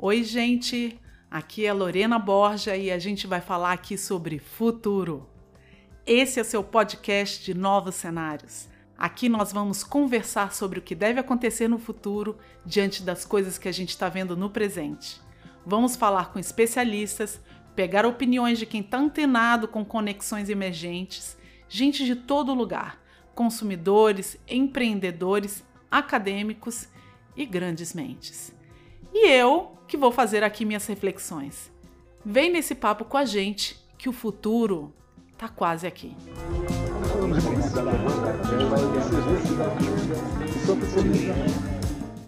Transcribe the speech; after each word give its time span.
Oi, 0.00 0.22
gente! 0.22 0.96
Aqui 1.28 1.66
é 1.66 1.72
Lorena 1.72 2.20
Borja 2.20 2.76
e 2.76 2.88
a 2.88 3.00
gente 3.00 3.26
vai 3.26 3.40
falar 3.40 3.72
aqui 3.72 3.98
sobre 3.98 4.38
futuro. 4.38 5.28
Esse 6.06 6.38
é 6.38 6.44
seu 6.44 6.62
podcast 6.62 7.44
de 7.44 7.52
novos 7.52 7.96
cenários. 7.96 8.68
Aqui 8.96 9.28
nós 9.28 9.52
vamos 9.52 9.82
conversar 9.82 10.54
sobre 10.54 10.78
o 10.78 10.82
que 10.82 10.94
deve 10.94 11.18
acontecer 11.18 11.66
no 11.66 11.80
futuro 11.80 12.38
diante 12.64 13.02
das 13.02 13.24
coisas 13.24 13.58
que 13.58 13.68
a 13.68 13.72
gente 13.72 13.88
está 13.88 14.08
vendo 14.08 14.36
no 14.36 14.50
presente. 14.50 15.20
Vamos 15.66 15.96
falar 15.96 16.32
com 16.32 16.38
especialistas, 16.38 17.40
pegar 17.74 18.06
opiniões 18.06 18.60
de 18.60 18.66
quem 18.66 18.82
está 18.82 18.98
antenado 18.98 19.66
com 19.66 19.84
conexões 19.84 20.48
emergentes, 20.48 21.36
gente 21.68 22.04
de 22.04 22.14
todo 22.14 22.54
lugar, 22.54 23.02
consumidores, 23.34 24.38
empreendedores, 24.46 25.64
acadêmicos 25.90 26.86
e 27.36 27.44
grandes 27.44 27.92
mentes. 27.92 28.54
E 29.12 29.26
eu 29.26 29.76
que 29.88 29.96
vou 29.96 30.12
fazer 30.12 30.44
aqui 30.44 30.64
minhas 30.66 30.86
reflexões. 30.86 31.72
Vem 32.24 32.52
nesse 32.52 32.74
papo 32.74 33.06
com 33.06 33.16
a 33.16 33.24
gente 33.24 33.82
que 33.96 34.08
o 34.08 34.12
futuro 34.12 34.94
tá 35.36 35.48
quase 35.48 35.86
aqui. 35.86 36.14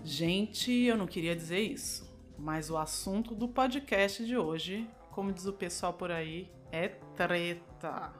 Gente, 0.05 0.73
eu 0.73 0.97
não 0.97 1.07
queria 1.07 1.37
dizer 1.37 1.61
isso, 1.61 2.11
mas 2.39 2.71
o 2.71 2.79
assunto 2.79 3.35
do 3.35 3.47
podcast 3.47 4.25
de 4.25 4.37
hoje, 4.37 4.89
como 5.11 5.31
diz 5.31 5.45
o 5.45 5.53
pessoal 5.53 5.93
por 5.93 6.11
aí, 6.11 6.51
é 6.73 6.89
treta. 6.89 8.13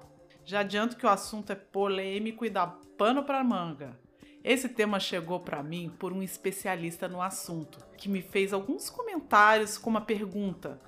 Já 0.45 0.61
adianto 0.61 0.97
que 0.97 1.07
o 1.07 1.09
assunto 1.09 1.51
é 1.51 1.55
polêmico 1.55 2.45
e 2.45 2.51
dá 2.51 2.67
pano 2.67 3.25
para 3.25 3.43
manga. 3.43 3.99
Esse 4.43 4.71
tema 4.71 4.99
chegou 4.99 5.41
para 5.41 5.63
mim 5.63 5.95
por 5.99 6.13
um 6.13 6.23
especialista 6.23 7.07
no 7.07 7.21
assunto, 7.21 7.79
que 7.97 8.09
me 8.09 8.23
fez 8.23 8.53
alguns 8.53 8.89
comentários 8.89 9.77
com 9.77 9.91
uma 9.91 10.01
pergunta: 10.01 10.81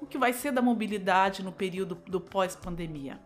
o 0.00 0.06
que 0.06 0.18
vai 0.18 0.32
ser 0.32 0.52
da 0.52 0.60
mobilidade 0.60 1.42
no 1.42 1.52
período 1.52 1.94
do 1.94 2.20
pós-pandemia? 2.20 3.18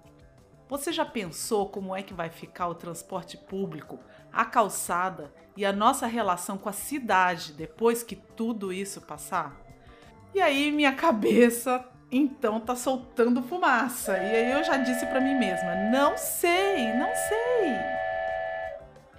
Você 0.69 0.93
já 0.93 1.05
pensou 1.05 1.69
como 1.69 1.95
é 1.95 2.03
que 2.03 2.15
vai 2.15 2.29
ficar 2.29 2.69
o 2.69 2.75
transporte 2.75 3.37
público, 3.37 3.99
a 4.33 4.45
calçada 4.45 5.33
e 5.57 5.65
a 5.65 5.73
nossa 5.73 6.07
relação 6.07 6.59
com 6.59 6.69
a 6.69 6.73
cidade 6.73 7.53
depois 7.53 8.03
que 8.03 8.17
tudo 8.17 8.73
isso 8.73 9.01
passar? 9.01 9.61
E 10.35 10.41
aí 10.41 10.71
minha 10.71 10.93
cabeça 10.93 11.85
então 12.11 12.61
tá 12.61 12.77
soltando 12.77 13.43
fumaça. 13.43 14.17
E 14.17 14.37
aí 14.37 14.53
eu 14.53 14.63
já 14.63 14.77
disse 14.77 15.07
para 15.07 15.21
mim 15.21 15.35
mesma: 15.35 15.75
"Não 15.91 16.17
sei, 16.17 16.93
não 16.95 17.11
sei". 17.15 18.06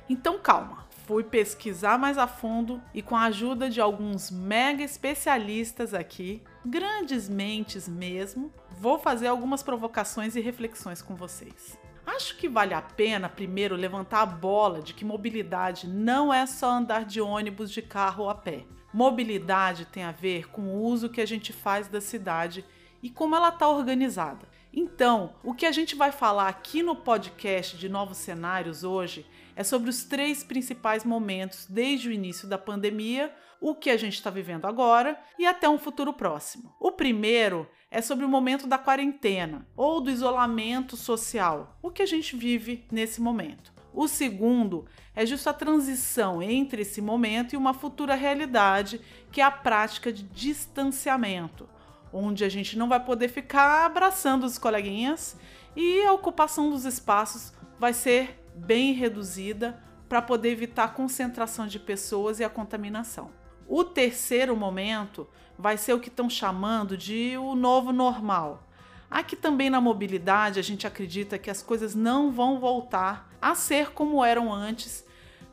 Então 0.10 0.40
calma. 0.40 0.88
Fui 1.06 1.24
pesquisar 1.24 1.98
mais 1.98 2.18
a 2.18 2.28
fundo 2.28 2.82
e 2.94 3.02
com 3.02 3.16
a 3.16 3.24
ajuda 3.24 3.70
de 3.70 3.80
alguns 3.80 4.30
mega 4.30 4.84
especialistas 4.84 5.94
aqui, 5.94 6.44
grandes 6.66 7.30
mentes 7.30 7.88
mesmo, 7.88 8.52
vou 8.78 9.00
fazer 9.00 9.28
algumas 9.28 9.64
provocações 9.64 10.36
e 10.36 10.42
reflexões 10.42 11.02
com 11.02 11.16
vocês. 11.16 11.78
Acho 12.06 12.38
que 12.38 12.50
vale 12.50 12.74
a 12.74 12.82
pena 12.82 13.30
primeiro 13.30 13.76
levantar 13.76 14.22
a 14.22 14.26
bola 14.26 14.82
de 14.82 14.94
que 14.94 15.06
mobilidade 15.06 15.88
não 15.88 16.34
é 16.34 16.46
só 16.46 16.72
andar 16.72 17.06
de 17.06 17.22
ônibus, 17.22 17.72
de 17.72 17.82
carro 17.82 18.24
ou 18.24 18.30
a 18.30 18.36
pé. 18.36 18.66
Mobilidade 18.94 19.86
tem 19.86 20.04
a 20.04 20.12
ver 20.12 20.50
com 20.50 20.62
o 20.64 20.84
uso 20.84 21.10
que 21.10 21.22
a 21.22 21.26
gente 21.26 21.54
faz 21.54 21.88
da 21.88 22.02
cidade 22.02 22.66
e 23.02 23.10
como 23.10 23.36
ela 23.36 23.50
está 23.50 23.68
organizada. 23.68 24.48
Então, 24.74 25.36
o 25.44 25.54
que 25.54 25.66
a 25.66 25.72
gente 25.72 25.96
vai 25.96 26.12
falar 26.12 26.48
aqui 26.48 26.84
no 26.84 26.96
podcast 26.96 27.78
de 27.78 27.90
Novos 27.90 28.18
Cenários 28.18 28.84
hoje 28.84 29.26
é 29.58 29.64
sobre 29.64 29.90
os 29.90 30.04
três 30.04 30.44
principais 30.44 31.04
momentos 31.04 31.66
desde 31.68 32.08
o 32.08 32.12
início 32.12 32.48
da 32.48 32.60
pandemia, 32.60 33.34
o 33.60 33.74
que 33.74 33.90
a 33.90 33.98
gente 33.98 34.14
está 34.14 34.30
vivendo 34.30 34.66
agora 34.66 35.20
e 35.40 35.48
até 35.48 35.68
um 35.68 35.80
futuro 35.80 36.14
próximo. 36.14 36.76
O 36.80 36.92
primeiro 36.92 37.68
é 37.90 38.00
sobre 38.00 38.24
o 38.24 38.30
momento 38.30 38.68
da 38.68 38.78
quarentena 38.78 39.68
ou 39.76 40.00
do 40.00 40.12
isolamento 40.12 40.96
social, 40.96 41.76
o 41.82 41.90
que 41.90 42.04
a 42.04 42.06
gente 42.06 42.36
vive 42.36 42.86
nesse 42.92 43.20
momento. 43.20 43.74
O 43.92 44.08
segundo 44.08 44.86
é 45.16 45.26
justo 45.26 45.50
a 45.50 45.54
transição 45.54 46.40
entre 46.40 46.84
esse 46.84 47.02
momento 47.02 47.54
e 47.54 47.58
uma 47.58 47.74
futura 47.74 48.14
realidade, 48.14 49.02
que 49.32 49.42
é 49.42 49.44
a 49.44 49.50
prática 49.50 50.14
de 50.14 50.22
distanciamento, 50.22 51.68
onde 52.14 52.46
a 52.46 52.50
gente 52.50 52.78
não 52.78 52.88
vai 52.88 53.04
poder 53.04 53.28
ficar 53.28 53.88
abraçando 53.88 54.44
os 54.44 54.60
coleguinhas 54.60 55.36
e 55.76 56.04
a 56.06 56.14
ocupação 56.14 56.70
dos 56.70 56.86
espaços 56.86 57.52
vai 57.80 57.92
ser 57.92 58.47
bem 58.58 58.94
reduzida 58.94 59.82
para 60.10 60.22
poder 60.22 60.50
evitar 60.50 60.86
a 60.86 60.90
concentração 60.90 61.68
de 61.68 61.80
pessoas 61.80 62.40
e 62.40 62.44
a 62.44 62.50
contaminação. 62.50 63.30
O 63.68 63.84
terceiro 63.84 64.56
momento 64.56 65.28
vai 65.58 65.78
ser 65.78 65.94
o 65.94 66.00
que 66.00 66.08
estão 66.08 66.30
chamando 66.30 66.98
de 66.98 67.38
o 67.38 67.56
novo 67.56 67.92
normal. 67.92 68.64
Aqui 69.10 69.36
também 69.36 69.70
na 69.70 69.82
mobilidade 69.82 70.60
a 70.60 70.64
gente 70.64 70.88
acredita 70.88 71.38
que 71.38 71.50
as 71.50 71.62
coisas 71.62 71.96
não 71.96 72.32
vão 72.32 72.60
voltar 72.60 73.30
a 73.42 73.56
ser 73.56 73.92
como 73.92 74.24
eram 74.24 74.54
antes. 74.54 75.02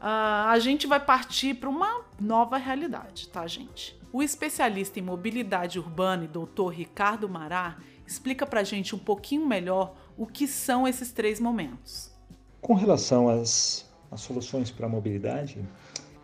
Uh, 0.00 0.48
a 0.48 0.58
gente 0.58 0.86
vai 0.86 1.00
partir 1.00 1.54
para 1.54 1.68
uma 1.68 2.02
nova 2.20 2.56
realidade, 2.56 3.28
tá, 3.28 3.46
gente? 3.46 3.98
O 4.12 4.22
especialista 4.22 5.00
em 5.00 5.02
mobilidade 5.02 5.78
urbana 5.78 6.24
e 6.24 6.28
doutor 6.28 6.68
Ricardo 6.68 7.28
Mará 7.28 7.78
explica 8.06 8.46
para 8.46 8.60
a 8.60 8.64
gente 8.64 8.94
um 8.94 8.98
pouquinho 8.98 9.46
melhor 9.46 9.96
o 10.16 10.26
que 10.26 10.46
são 10.46 10.86
esses 10.86 11.10
três 11.10 11.40
momentos. 11.40 12.13
Com 12.64 12.72
relação 12.72 13.28
às, 13.28 13.84
às 14.10 14.22
soluções 14.22 14.70
para 14.70 14.86
a 14.86 14.88
mobilidade, 14.88 15.62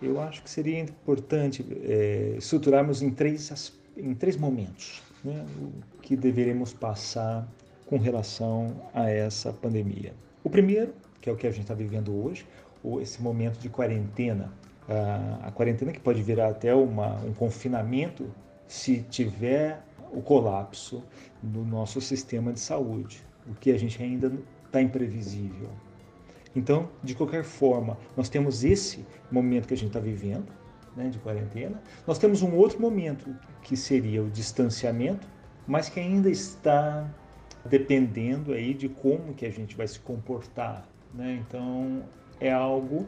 eu 0.00 0.18
acho 0.18 0.42
que 0.42 0.48
seria 0.48 0.80
importante 0.80 1.62
é, 1.82 2.36
estruturarmos 2.38 3.02
em 3.02 3.10
três, 3.10 3.74
em 3.94 4.14
três 4.14 4.38
momentos 4.38 5.02
né, 5.22 5.44
o 5.60 6.00
que 6.00 6.16
deveremos 6.16 6.72
passar 6.72 7.46
com 7.84 7.98
relação 7.98 8.74
a 8.94 9.10
essa 9.10 9.52
pandemia. 9.52 10.14
O 10.42 10.48
primeiro, 10.48 10.94
que 11.20 11.28
é 11.28 11.32
o 11.34 11.36
que 11.36 11.46
a 11.46 11.50
gente 11.50 11.64
está 11.64 11.74
vivendo 11.74 12.10
hoje, 12.24 12.46
ou 12.82 13.02
esse 13.02 13.20
momento 13.20 13.58
de 13.58 13.68
quarentena, 13.68 14.50
a, 14.88 15.48
a 15.48 15.52
quarentena 15.52 15.92
que 15.92 16.00
pode 16.00 16.22
virar 16.22 16.48
até 16.48 16.74
uma, 16.74 17.16
um 17.16 17.34
confinamento 17.34 18.32
se 18.66 19.02
tiver 19.10 19.84
o 20.10 20.22
colapso 20.22 21.04
no 21.42 21.66
nosso 21.66 22.00
sistema 22.00 22.50
de 22.50 22.60
saúde, 22.60 23.22
o 23.46 23.54
que 23.54 23.70
a 23.70 23.78
gente 23.78 24.02
ainda 24.02 24.32
está 24.64 24.80
imprevisível. 24.80 25.68
Então, 26.54 26.88
de 27.02 27.14
qualquer 27.14 27.44
forma, 27.44 27.96
nós 28.16 28.28
temos 28.28 28.64
esse 28.64 29.04
momento 29.30 29.68
que 29.68 29.74
a 29.74 29.76
gente 29.76 29.88
está 29.88 30.00
vivendo, 30.00 30.52
né, 30.96 31.08
de 31.08 31.18
quarentena. 31.18 31.80
Nós 32.06 32.18
temos 32.18 32.42
um 32.42 32.54
outro 32.54 32.80
momento 32.80 33.34
que 33.62 33.76
seria 33.76 34.22
o 34.22 34.28
distanciamento, 34.28 35.26
mas 35.66 35.88
que 35.88 36.00
ainda 36.00 36.28
está 36.28 37.08
dependendo 37.64 38.52
aí 38.52 38.74
de 38.74 38.88
como 38.88 39.34
que 39.34 39.46
a 39.46 39.50
gente 39.50 39.76
vai 39.76 39.86
se 39.86 40.00
comportar, 40.00 40.88
né? 41.14 41.42
Então, 41.46 42.02
é 42.40 42.50
algo 42.50 43.06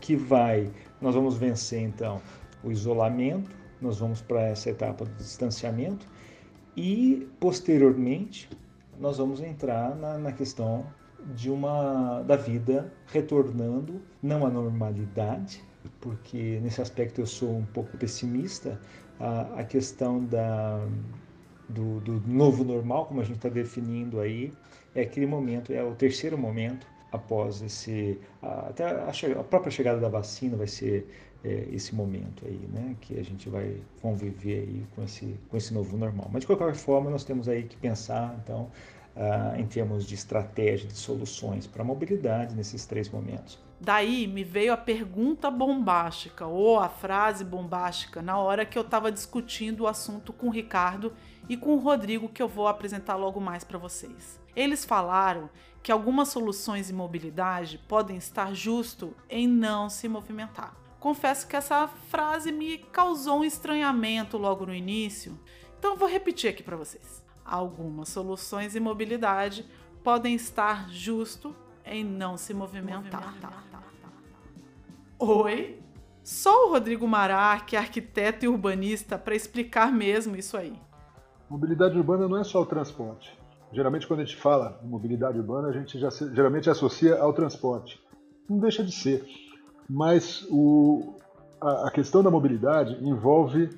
que 0.00 0.14
vai, 0.14 0.70
nós 1.00 1.14
vamos 1.14 1.36
vencer 1.36 1.80
então 1.80 2.20
o 2.62 2.70
isolamento, 2.70 3.50
nós 3.80 3.98
vamos 3.98 4.20
para 4.20 4.42
essa 4.42 4.70
etapa 4.70 5.04
do 5.04 5.14
distanciamento 5.14 6.06
e 6.76 7.28
posteriormente 7.40 8.48
nós 8.98 9.18
vamos 9.18 9.40
entrar 9.40 9.94
na, 9.96 10.18
na 10.18 10.32
questão 10.32 10.86
de 11.34 11.50
uma 11.50 12.22
da 12.22 12.36
vida 12.36 12.92
retornando 13.06 14.00
não 14.22 14.46
à 14.46 14.50
normalidade, 14.50 15.62
porque 16.00 16.60
nesse 16.62 16.80
aspecto 16.80 17.20
eu 17.20 17.26
sou 17.26 17.56
um 17.56 17.64
pouco 17.64 17.96
pessimista, 17.96 18.80
a, 19.18 19.60
a 19.60 19.64
questão 19.64 20.24
da, 20.24 20.86
do, 21.68 22.00
do, 22.00 22.20
novo 22.26 22.64
normal, 22.64 23.06
como 23.06 23.20
a 23.20 23.24
gente 23.24 23.36
está 23.36 23.48
definindo 23.48 24.20
aí, 24.20 24.52
é 24.94 25.02
aquele 25.02 25.26
momento, 25.26 25.72
é 25.72 25.82
o 25.82 25.94
terceiro 25.94 26.36
momento 26.36 26.86
após 27.12 27.62
esse, 27.62 28.18
até 28.42 28.84
a, 28.84 29.08
a, 29.40 29.44
própria 29.44 29.70
chegada 29.70 30.00
da 30.00 30.08
vacina 30.08 30.56
vai 30.56 30.66
ser 30.66 31.08
é, 31.44 31.68
esse 31.72 31.94
momento 31.94 32.44
aí, 32.46 32.68
né, 32.72 32.96
que 33.00 33.18
a 33.18 33.22
gente 33.22 33.48
vai 33.48 33.76
conviver 34.00 34.60
aí 34.60 34.86
com 34.94 35.04
esse, 35.04 35.38
com 35.48 35.56
esse 35.56 35.72
novo 35.72 35.96
normal. 35.96 36.28
Mas 36.32 36.40
de 36.40 36.46
qualquer 36.46 36.74
forma 36.74 37.10
nós 37.10 37.22
temos 37.24 37.48
aí 37.48 37.64
que 37.64 37.76
pensar, 37.76 38.36
então, 38.42 38.70
uh, 39.16 39.58
em 39.58 39.66
termos 39.66 40.06
de 40.06 40.14
estratégia 40.14 40.88
de 40.88 40.96
soluções 40.96 41.66
para 41.66 41.82
a 41.82 41.84
mobilidade 41.84 42.54
nesses 42.54 42.84
três 42.86 43.08
momentos. 43.08 43.58
Daí 43.80 44.26
me 44.26 44.44
veio 44.44 44.72
a 44.72 44.76
pergunta 44.76 45.50
bombástica 45.50 46.46
ou 46.46 46.78
a 46.78 46.88
frase 46.88 47.44
bombástica 47.44 48.22
na 48.22 48.38
hora 48.38 48.64
que 48.64 48.78
eu 48.78 48.82
estava 48.82 49.12
discutindo 49.12 49.80
o 49.80 49.86
assunto 49.86 50.32
com 50.32 50.46
o 50.46 50.50
Ricardo 50.50 51.12
e 51.48 51.56
com 51.56 51.74
o 51.74 51.78
Rodrigo, 51.78 52.28
que 52.28 52.42
eu 52.42 52.48
vou 52.48 52.66
apresentar 52.66 53.16
logo 53.16 53.40
mais 53.40 53.62
para 53.62 53.78
vocês. 53.78 54.40
Eles 54.56 54.84
falaram 54.84 55.50
que 55.82 55.92
algumas 55.92 56.28
soluções 56.28 56.86
de 56.86 56.94
mobilidade 56.94 57.78
podem 57.86 58.16
estar 58.16 58.54
justo 58.54 59.14
em 59.28 59.46
não 59.46 59.90
se 59.90 60.08
movimentar. 60.08 60.74
Confesso 60.98 61.46
que 61.46 61.56
essa 61.56 61.86
frase 62.08 62.50
me 62.50 62.78
causou 62.78 63.40
um 63.40 63.44
estranhamento 63.44 64.38
logo 64.38 64.64
no 64.64 64.74
início, 64.74 65.38
então 65.78 65.96
vou 65.96 66.08
repetir 66.08 66.48
aqui 66.48 66.62
para 66.62 66.76
vocês. 66.76 67.23
Algumas 67.44 68.08
soluções 68.08 68.72
de 68.72 68.80
mobilidade 68.80 69.66
podem 70.02 70.34
estar 70.34 70.88
justo 70.90 71.54
em 71.84 72.04
não 72.04 72.36
se 72.36 72.54
movimentar. 72.54 73.20
movimentar. 73.20 73.64
Oi? 75.18 75.78
Só 76.22 76.66
o 76.66 76.70
Rodrigo 76.70 77.06
Mará, 77.06 77.60
que 77.60 77.76
é 77.76 77.78
arquiteto 77.78 78.44
e 78.44 78.48
urbanista, 78.48 79.18
para 79.18 79.34
explicar 79.34 79.92
mesmo 79.92 80.34
isso 80.36 80.56
aí. 80.56 80.72
Mobilidade 81.50 81.96
urbana 81.96 82.26
não 82.26 82.38
é 82.38 82.44
só 82.44 82.62
o 82.62 82.66
transporte. 82.66 83.36
Geralmente, 83.70 84.06
quando 84.06 84.20
a 84.20 84.24
gente 84.24 84.36
fala 84.36 84.80
mobilidade 84.82 85.38
urbana, 85.38 85.68
a 85.68 85.72
gente 85.72 85.98
já 85.98 86.08
geralmente 86.10 86.70
associa 86.70 87.18
ao 87.18 87.32
transporte. 87.32 88.00
Não 88.48 88.58
deixa 88.58 88.82
de 88.82 88.92
ser. 88.92 89.24
Mas 89.88 90.46
o, 90.50 91.16
a, 91.60 91.88
a 91.88 91.90
questão 91.90 92.22
da 92.22 92.30
mobilidade 92.30 92.96
envolve 93.04 93.68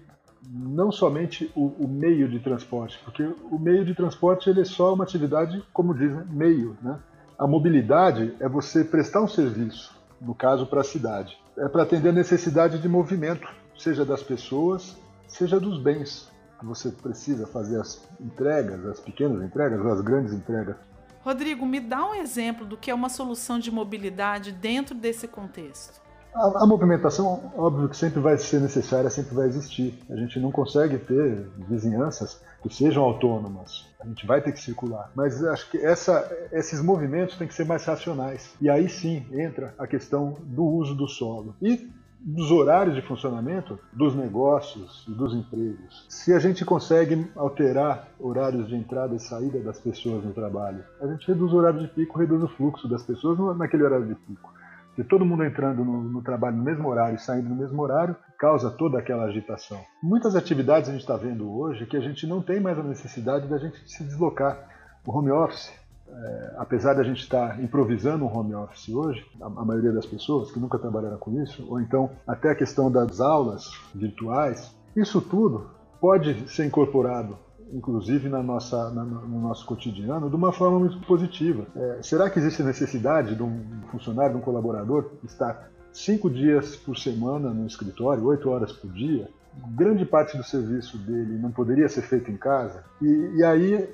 não 0.48 0.92
somente 0.92 1.50
o, 1.54 1.66
o, 1.78 1.88
meio 1.88 2.28
de 2.28 2.38
transporte, 2.38 2.98
porque 3.04 3.22
o 3.22 3.58
meio 3.58 3.84
de 3.84 3.94
transporte 3.94 4.48
ele 4.48 4.60
é 4.60 4.64
só 4.64 4.94
uma 4.94 5.04
atividade, 5.04 5.62
como 5.72 5.94
diz, 5.94 6.12
né? 6.12 6.26
meio. 6.30 6.76
Né? 6.82 6.98
A 7.38 7.46
mobilidade 7.46 8.34
é 8.40 8.48
você 8.48 8.84
prestar 8.84 9.22
um 9.22 9.28
serviço, 9.28 9.94
no 10.20 10.34
caso 10.34 10.66
para 10.66 10.80
a 10.80 10.84
cidade. 10.84 11.36
É 11.58 11.68
para 11.68 11.82
atender 11.82 12.10
a 12.10 12.12
necessidade 12.12 12.78
de 12.78 12.88
movimento, 12.88 13.48
seja 13.76 14.04
das 14.04 14.22
pessoas, 14.22 14.96
seja 15.26 15.58
dos 15.58 15.78
bens 15.82 16.30
você 16.62 16.90
precisa 16.90 17.46
fazer 17.46 17.80
as 17.80 18.08
entregas, 18.20 18.84
as 18.86 19.00
pequenas 19.00 19.42
entregas 19.42 19.84
as 19.84 20.00
grandes 20.00 20.32
entregas. 20.32 20.76
Rodrigo, 21.20 21.66
me 21.66 21.80
dá 21.80 22.08
um 22.08 22.14
exemplo 22.14 22.64
do 22.64 22.76
que 22.76 22.90
é 22.90 22.94
uma 22.94 23.08
solução 23.08 23.58
de 23.58 23.70
mobilidade 23.70 24.52
dentro 24.52 24.94
desse 24.94 25.26
contexto. 25.26 26.00
A, 26.36 26.64
a, 26.64 26.66
movimentação, 26.66 27.50
óbvio 27.56 27.88
que 27.88 27.96
sempre 27.96 28.20
vai 28.20 28.36
ser 28.36 28.60
necessária, 28.60 29.08
sempre 29.08 29.34
vai 29.34 29.46
existir. 29.46 29.98
A 30.10 30.16
gente 30.16 30.38
não 30.38 30.52
consegue 30.52 30.98
ter 30.98 31.48
vizinhanças 31.66 32.42
que 32.62 32.68
sejam 32.74 33.02
autônomas. 33.02 33.86
A 33.98 34.06
gente 34.06 34.26
vai 34.26 34.42
ter 34.42 34.52
que 34.52 34.60
circular. 34.60 35.10
Mas 35.14 35.42
acho 35.42 35.70
que 35.70 35.78
essa, 35.78 36.30
esses 36.52 36.82
movimentos 36.82 37.36
têm 37.36 37.48
que 37.48 37.54
ser 37.54 37.64
mais 37.64 37.86
racionais. 37.86 38.54
E 38.60 38.68
aí 38.68 38.86
sim 38.86 39.24
entra 39.32 39.74
a 39.78 39.86
questão 39.86 40.36
do 40.42 40.62
uso 40.62 40.94
do 40.94 41.08
solo. 41.08 41.56
E 41.62 41.90
dos 42.20 42.50
horários 42.50 42.94
de 42.94 43.00
funcionamento 43.00 43.78
dos 43.90 44.14
negócios 44.14 45.06
e 45.08 45.12
dos 45.12 45.32
empregos. 45.32 46.04
Se 46.08 46.34
a 46.34 46.38
gente 46.38 46.66
consegue 46.66 47.30
alterar 47.34 48.08
horários 48.20 48.68
de 48.68 48.74
entrada 48.74 49.14
e 49.14 49.20
saída 49.20 49.60
das 49.60 49.80
pessoas 49.80 50.22
no 50.22 50.34
trabalho, 50.34 50.84
a 51.00 51.06
gente 51.06 51.26
reduz 51.28 51.52
o 51.52 51.56
horário 51.56 51.80
de 51.80 51.88
pico, 51.88 52.18
reduz 52.18 52.42
o 52.42 52.48
fluxo 52.48 52.88
das 52.88 53.02
pessoas 53.04 53.56
naquele 53.56 53.84
horário 53.84 54.06
de 54.06 54.14
pico 54.16 54.55
de 54.96 55.04
todo 55.04 55.24
mundo 55.24 55.44
entrando 55.44 55.84
no, 55.84 56.02
no, 56.02 56.22
trabalho 56.22 56.56
no 56.56 56.62
mesmo 56.62 56.88
horário 56.88 57.16
e 57.16 57.20
saindo 57.20 57.48
no 57.48 57.56
mesmo 57.56 57.80
horário, 57.82 58.16
causa 58.38 58.70
toda 58.70 58.98
aquela 58.98 59.24
agitação. 59.24 59.78
Muitas 60.02 60.34
atividades 60.34 60.88
a 60.88 60.92
gente 60.92 61.02
está 61.02 61.16
vendo 61.16 61.52
hoje 61.52 61.86
que 61.86 61.96
a 61.96 62.00
gente 62.00 62.26
não 62.26 62.40
tem 62.40 62.60
mais 62.60 62.78
a 62.78 62.82
necessidade 62.82 63.46
da 63.46 63.58
gente 63.58 63.76
se 63.86 64.02
deslocar. 64.04 64.74
O 65.06 65.16
home 65.16 65.30
office, 65.30 65.72
é, 66.08 66.54
apesar 66.56 66.94
da 66.94 67.04
gente 67.04 67.20
estar 67.20 67.56
tá 67.56 67.62
improvisando 67.62 68.24
um 68.24 68.34
home 68.34 68.54
office 68.54 68.88
hoje, 68.88 69.24
a, 69.40 69.46
a, 69.46 69.64
maioria 69.64 69.92
das 69.92 70.06
pessoas 70.06 70.50
que 70.50 70.58
nunca 70.58 70.78
trabalharam 70.78 71.18
com 71.18 71.30
isso, 71.42 71.66
ou 71.68 71.80
então 71.80 72.10
até 72.26 72.50
a 72.50 72.54
questão 72.54 72.90
das 72.90 73.20
aulas 73.20 73.70
virtuais, 73.94 74.74
isso 74.96 75.20
tudo 75.20 75.70
pode 76.00 76.48
ser 76.50 76.64
incorporado 76.64 77.38
inclusive 77.72 78.28
na 78.28 78.42
nossa, 78.42 78.90
na, 78.90 79.04
no 79.04 79.40
nosso 79.40 79.66
cotidiano, 79.66 80.28
de 80.28 80.36
uma 80.36 80.52
forma 80.52 80.78
muito 80.78 80.98
positiva. 81.06 81.66
É, 81.74 81.98
será 82.02 82.30
que 82.30 82.38
existe 82.38 82.62
necessidade 82.62 83.34
de 83.34 83.42
um 83.42 83.62
funcionário, 83.90 84.32
de 84.32 84.38
um 84.38 84.44
colaborador 84.44 85.10
estar 85.24 85.70
cinco 85.92 86.30
dias 86.30 86.76
por 86.76 86.96
semana 86.96 87.50
no 87.50 87.66
escritório, 87.66 88.24
oito 88.24 88.48
horas 88.50 88.72
por 88.72 88.90
dia? 88.92 89.28
Grande 89.74 90.04
parte 90.04 90.36
do 90.36 90.44
serviço 90.44 90.98
dele 90.98 91.38
não 91.38 91.50
poderia 91.50 91.88
ser 91.88 92.02
feito 92.02 92.30
em 92.30 92.36
casa? 92.36 92.84
E, 93.00 93.36
e 93.36 93.44
aí 93.44 93.88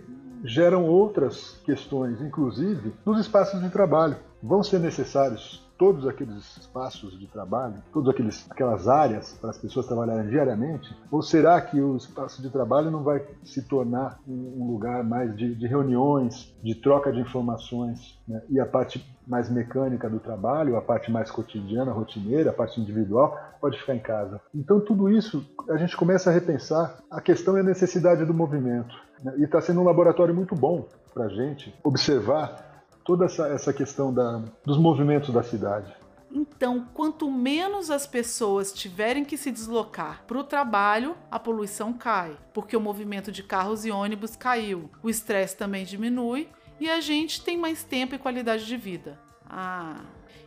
geram 0.45 0.87
outras 0.87 1.61
questões, 1.65 2.21
inclusive 2.21 2.93
nos 3.07 3.21
espaços 3.21 3.61
de 3.61 3.71
trabalho. 3.71 4.17
Vão 4.43 4.63
ser 4.63 4.81
necessários 4.81 5.62
todos 5.79 6.07
aqueles 6.07 6.57
espaços 6.57 7.19
de 7.19 7.27
trabalho, 7.27 7.83
todas 7.93 8.47
aquelas 8.51 8.89
áreas 8.89 9.33
para 9.41 9.51
as 9.51 9.59
pessoas 9.59 9.87
trabalharem 9.87 10.29
diariamente? 10.29 10.95
Ou 11.11 11.23
será 11.23 11.61
que 11.61 11.81
o 11.81 11.97
espaço 11.97 12.41
de 12.41 12.51
trabalho 12.51 12.91
não 12.91 13.03
vai 13.03 13.25
se 13.45 13.63
tornar 13.63 14.19
um, 14.27 14.67
lugar 14.67 15.03
mais 15.05 15.37
de, 15.37 15.55
de 15.55 15.67
reuniões, 15.67 16.55
de 16.63 16.75
troca 16.75 17.13
de 17.13 17.21
informações, 17.21 18.19
né? 18.27 18.43
e 18.49 18.61
a 18.61 18.67
parte 18.67 19.05
mais 19.27 19.51
mecânica 19.51 20.09
do 20.09 20.19
trabalho, 20.19 20.77
a 20.77 20.83
parte 20.83 21.11
mais 21.11 21.31
cotidiana, 21.31 21.93
rotineira, 21.93 22.51
a 22.51 22.53
parte 22.53 22.81
individual, 22.81 23.39
pode 23.61 23.79
ficar 23.79 23.95
em 23.95 24.01
casa? 24.01 24.41
Então, 24.55 24.81
tudo 24.81 25.09
isso 25.09 25.45
a 25.71 25.77
gente 25.77 25.97
começa 25.97 26.31
a 26.31 26.33
repensar 26.33 26.99
a 27.11 27.21
questão 27.21 27.57
e 27.57 27.61
a 27.61 27.65
necessidade 27.65 28.25
do 28.25 28.35
movimento. 28.35 28.95
Né? 29.23 29.35
E 29.39 29.45
está 29.45 29.61
sendo 29.61 29.81
um 29.81 29.85
laboratório 29.85 30.35
muito 30.35 30.55
bom 30.55 30.87
para 31.15 31.27
a 31.27 31.29
gente 31.29 31.75
observar 31.85 32.72
toda 33.05 33.27
essa, 33.27 33.49
essa 33.49 33.73
questão 33.73 34.13
da, 34.13 34.43
dos 34.65 34.79
movimentos 34.79 35.33
da 35.33 35.43
cidade. 35.43 35.93
Então, 36.35 36.87
quanto 36.95 37.31
menos 37.31 37.91
as 37.91 38.07
pessoas 38.07 38.73
tiverem 38.73 39.25
que 39.25 39.37
se 39.37 39.51
deslocar 39.51 40.25
para 40.27 40.39
o 40.39 40.45
trabalho, 40.45 41.15
a 41.31 41.39
poluição 41.39 41.93
cai, 41.93 42.37
porque 42.55 42.75
o 42.75 42.81
movimento 42.81 43.31
de 43.31 43.43
carros 43.43 43.85
e 43.85 43.91
ônibus 43.91 44.35
caiu, 44.35 44.91
o 45.03 45.11
estresse 45.11 45.57
também 45.57 45.85
diminui 45.85 46.49
e 46.81 46.89
a 46.89 47.01
gente 47.01 47.45
tem 47.45 47.59
mais 47.59 47.85
tempo 47.85 48.15
e 48.15 48.19
qualidade 48.19 48.67
de 48.67 48.77
vida. 48.79 49.19
Ah, 49.49 50.01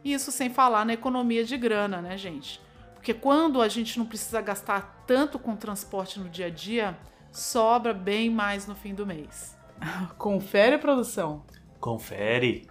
isso 0.03 0.31
sem 0.31 0.49
falar 0.49 0.85
na 0.85 0.93
economia 0.93 1.45
de 1.45 1.55
grana, 1.55 2.01
né, 2.01 2.17
gente? 2.17 2.59
Porque 2.95 3.13
quando 3.13 3.61
a 3.61 3.67
gente 3.67 3.99
não 3.99 4.05
precisa 4.07 4.41
gastar 4.41 5.03
tanto 5.05 5.37
com 5.37 5.55
transporte 5.55 6.19
no 6.19 6.27
dia 6.27 6.47
a 6.47 6.49
dia, 6.49 6.97
sobra 7.31 7.93
bem 7.93 8.31
mais 8.31 8.65
no 8.65 8.73
fim 8.73 8.95
do 8.95 9.05
mês. 9.05 9.55
Confere, 10.17 10.79
produção. 10.79 11.43
Confere. 11.85 12.67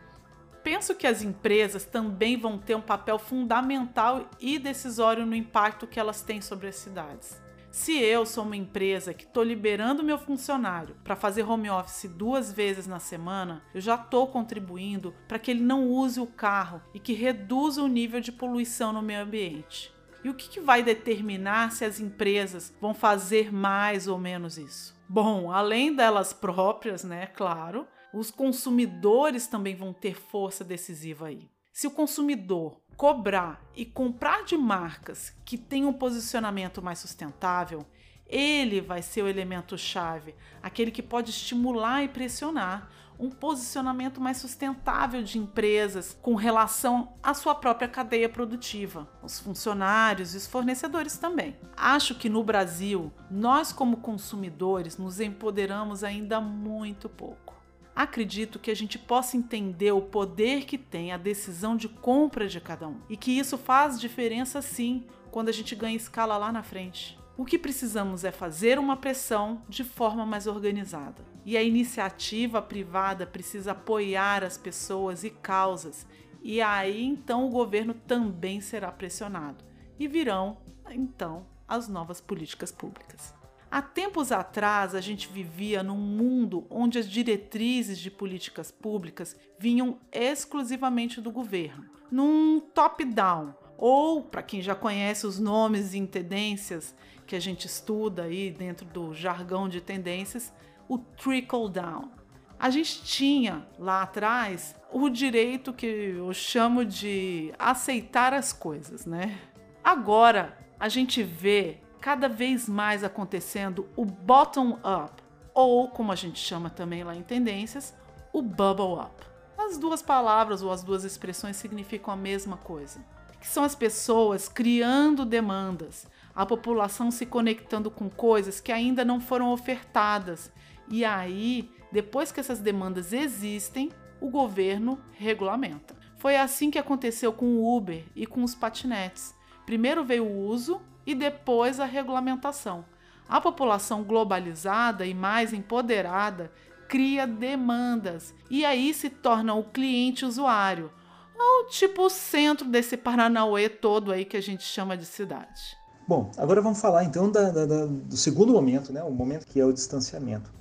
Penso 0.64 0.92
que 0.96 1.06
as 1.06 1.22
empresas 1.22 1.84
também 1.84 2.36
vão 2.36 2.58
ter 2.58 2.74
um 2.74 2.80
papel 2.80 3.16
fundamental 3.16 4.28
e 4.40 4.58
decisório 4.58 5.24
no 5.24 5.36
impacto 5.36 5.86
que 5.86 6.00
elas 6.00 6.22
têm 6.22 6.40
sobre 6.40 6.66
as 6.66 6.74
cidades. 6.74 7.40
Se 7.70 7.96
eu 7.96 8.26
sou 8.26 8.42
uma 8.42 8.56
empresa 8.56 9.14
que 9.14 9.22
estou 9.22 9.44
liberando 9.44 10.02
meu 10.02 10.18
funcionário 10.18 10.96
para 11.04 11.14
fazer 11.14 11.44
home 11.44 11.70
office 11.70 12.10
duas 12.10 12.50
vezes 12.50 12.88
na 12.88 12.98
semana, 12.98 13.62
eu 13.72 13.80
já 13.80 13.94
estou 13.94 14.26
contribuindo 14.26 15.14
para 15.28 15.38
que 15.38 15.52
ele 15.52 15.62
não 15.62 15.86
use 15.86 16.18
o 16.18 16.26
carro 16.26 16.82
e 16.92 16.98
que 16.98 17.12
reduza 17.12 17.84
o 17.84 17.88
nível 17.88 18.20
de 18.20 18.32
poluição 18.32 18.92
no 18.92 19.00
meio 19.00 19.22
ambiente. 19.22 19.94
E 20.24 20.28
o 20.28 20.34
que, 20.34 20.48
que 20.48 20.60
vai 20.60 20.82
determinar 20.82 21.70
se 21.70 21.84
as 21.84 22.00
empresas 22.00 22.74
vão 22.80 22.92
fazer 22.92 23.54
mais 23.54 24.08
ou 24.08 24.18
menos 24.18 24.58
isso? 24.58 24.92
Bom, 25.08 25.52
além 25.52 25.94
delas 25.94 26.32
próprias, 26.32 27.04
né, 27.04 27.28
claro, 27.28 27.86
os 28.14 28.30
consumidores 28.30 29.48
também 29.48 29.74
vão 29.74 29.92
ter 29.92 30.14
força 30.14 30.62
decisiva 30.62 31.26
aí. 31.26 31.50
Se 31.72 31.88
o 31.88 31.90
consumidor 31.90 32.80
cobrar 32.96 33.60
e 33.74 33.84
comprar 33.84 34.44
de 34.44 34.56
marcas 34.56 35.34
que 35.44 35.58
têm 35.58 35.84
um 35.84 35.92
posicionamento 35.92 36.80
mais 36.80 37.00
sustentável, 37.00 37.84
ele 38.24 38.80
vai 38.80 39.02
ser 39.02 39.22
o 39.22 39.28
elemento 39.28 39.76
chave, 39.76 40.34
aquele 40.62 40.92
que 40.92 41.02
pode 41.02 41.30
estimular 41.30 42.04
e 42.04 42.08
pressionar 42.08 42.88
um 43.18 43.30
posicionamento 43.30 44.20
mais 44.20 44.36
sustentável 44.36 45.22
de 45.22 45.38
empresas 45.38 46.16
com 46.22 46.34
relação 46.34 47.14
à 47.22 47.34
sua 47.34 47.54
própria 47.54 47.88
cadeia 47.88 48.28
produtiva, 48.28 49.08
os 49.22 49.40
funcionários 49.40 50.34
e 50.34 50.36
os 50.36 50.46
fornecedores 50.46 51.16
também. 51.16 51.56
Acho 51.76 52.14
que 52.14 52.28
no 52.28 52.42
Brasil, 52.42 53.12
nós 53.30 53.72
como 53.72 53.98
consumidores 53.98 54.96
nos 54.96 55.20
empoderamos 55.20 56.02
ainda 56.02 56.40
muito 56.40 57.08
pouco 57.08 57.53
acredito 57.94 58.58
que 58.58 58.70
a 58.70 58.76
gente 58.76 58.98
possa 58.98 59.36
entender 59.36 59.92
o 59.92 60.02
poder 60.02 60.64
que 60.64 60.76
tem 60.76 61.12
a 61.12 61.16
decisão 61.16 61.76
de 61.76 61.88
compra 61.88 62.48
de 62.48 62.60
cada 62.60 62.88
um 62.88 63.00
e 63.08 63.16
que 63.16 63.30
isso 63.30 63.56
faz 63.56 64.00
diferença 64.00 64.60
sim 64.60 65.04
quando 65.30 65.48
a 65.48 65.52
gente 65.52 65.74
ganha 65.74 65.96
escala 65.96 66.36
lá 66.36 66.50
na 66.50 66.62
frente. 66.62 67.18
O 67.36 67.44
que 67.44 67.58
precisamos 67.58 68.24
é 68.24 68.30
fazer 68.30 68.78
uma 68.78 68.96
pressão 68.96 69.62
de 69.68 69.82
forma 69.82 70.24
mais 70.24 70.46
organizada. 70.46 71.24
E 71.44 71.56
a 71.56 71.62
iniciativa 71.62 72.62
privada 72.62 73.26
precisa 73.26 73.72
apoiar 73.72 74.44
as 74.44 74.56
pessoas 74.56 75.24
e 75.24 75.30
causas, 75.30 76.06
e 76.42 76.62
aí 76.62 77.04
então 77.04 77.44
o 77.44 77.50
governo 77.50 77.92
também 77.92 78.60
será 78.60 78.92
pressionado. 78.92 79.64
E 79.98 80.06
virão 80.06 80.58
então 80.90 81.46
as 81.66 81.88
novas 81.88 82.20
políticas 82.20 82.70
públicas. 82.70 83.34
Há 83.74 83.82
tempos 83.82 84.30
atrás, 84.30 84.94
a 84.94 85.00
gente 85.00 85.26
vivia 85.26 85.82
num 85.82 85.98
mundo 85.98 86.64
onde 86.70 86.96
as 86.96 87.10
diretrizes 87.10 87.98
de 87.98 88.08
políticas 88.08 88.70
públicas 88.70 89.36
vinham 89.58 89.98
exclusivamente 90.12 91.20
do 91.20 91.28
governo, 91.28 91.84
num 92.08 92.60
top-down, 92.60 93.52
ou, 93.76 94.22
para 94.22 94.44
quem 94.44 94.62
já 94.62 94.76
conhece 94.76 95.26
os 95.26 95.40
nomes 95.40 95.92
e 95.92 96.06
tendências 96.06 96.94
que 97.26 97.34
a 97.34 97.40
gente 97.40 97.66
estuda 97.66 98.22
aí 98.22 98.48
dentro 98.48 98.86
do 98.86 99.12
jargão 99.12 99.68
de 99.68 99.80
tendências, 99.80 100.52
o 100.88 100.96
trickle-down. 100.96 102.12
A 102.56 102.70
gente 102.70 103.02
tinha 103.02 103.66
lá 103.76 104.02
atrás 104.02 104.76
o 104.92 105.08
direito 105.08 105.72
que 105.72 106.14
eu 106.16 106.32
chamo 106.32 106.84
de 106.84 107.52
aceitar 107.58 108.34
as 108.34 108.52
coisas, 108.52 109.04
né? 109.04 109.36
Agora 109.82 110.56
a 110.78 110.88
gente 110.88 111.24
vê 111.24 111.82
cada 112.04 112.28
vez 112.28 112.68
mais 112.68 113.02
acontecendo 113.02 113.88
o 113.96 114.04
bottom-up, 114.04 115.22
ou 115.54 115.88
como 115.88 116.12
a 116.12 116.14
gente 116.14 116.38
chama 116.38 116.68
também 116.68 117.02
lá 117.02 117.16
em 117.16 117.22
tendências, 117.22 117.94
o 118.30 118.42
bubble-up. 118.42 119.24
As 119.56 119.78
duas 119.78 120.02
palavras 120.02 120.60
ou 120.60 120.70
as 120.70 120.82
duas 120.82 121.02
expressões 121.02 121.56
significam 121.56 122.12
a 122.12 122.16
mesma 122.16 122.58
coisa. 122.58 123.02
que 123.40 123.48
são 123.48 123.64
as 123.64 123.74
pessoas 123.74 124.50
criando 124.50 125.24
demandas, 125.24 126.06
a 126.34 126.44
população 126.44 127.10
se 127.10 127.24
conectando 127.24 127.90
com 127.90 128.10
coisas 128.10 128.60
que 128.60 128.70
ainda 128.70 129.02
não 129.02 129.18
foram 129.18 129.50
ofertadas. 129.50 130.52
E 130.90 131.06
aí, 131.06 131.70
depois 131.90 132.30
que 132.30 132.40
essas 132.40 132.58
demandas 132.58 133.14
existem, 133.14 133.90
o 134.20 134.28
governo 134.28 135.00
regulamenta. 135.12 135.96
Foi 136.18 136.36
assim 136.36 136.70
que 136.70 136.78
aconteceu 136.78 137.32
com 137.32 137.46
o 137.46 137.74
Uber 137.74 138.04
e 138.14 138.26
com 138.26 138.44
os 138.44 138.54
patinetes. 138.54 139.34
Primeiro 139.64 140.04
veio 140.04 140.26
o 140.26 140.46
uso 140.46 140.82
e 141.06 141.14
depois 141.14 141.80
a 141.80 141.84
regulamentação. 141.84 142.84
A 143.28 143.40
população 143.40 144.02
globalizada 144.02 145.06
e 145.06 145.14
mais 145.14 145.52
empoderada 145.52 146.50
cria 146.88 147.26
demandas 147.26 148.34
e 148.50 148.64
aí 148.64 148.92
se 148.92 149.08
torna 149.08 149.54
o 149.54 149.64
cliente 149.64 150.24
usuário, 150.24 150.92
ou 151.36 151.66
tipo 151.66 152.02
o 152.02 152.10
centro 152.10 152.68
desse 152.68 152.96
Paranauê 152.96 153.68
todo 153.68 154.12
aí 154.12 154.24
que 154.24 154.36
a 154.36 154.42
gente 154.42 154.62
chama 154.62 154.96
de 154.96 155.06
cidade. 155.06 155.76
Bom, 156.06 156.30
agora 156.36 156.60
vamos 156.60 156.80
falar 156.80 157.04
então 157.04 157.30
da, 157.30 157.50
da, 157.50 157.64
da, 157.64 157.86
do 157.86 158.16
segundo 158.16 158.52
momento, 158.52 158.92
né? 158.92 159.02
o 159.02 159.10
momento 159.10 159.46
que 159.46 159.58
é 159.58 159.64
o 159.64 159.72
distanciamento. 159.72 160.52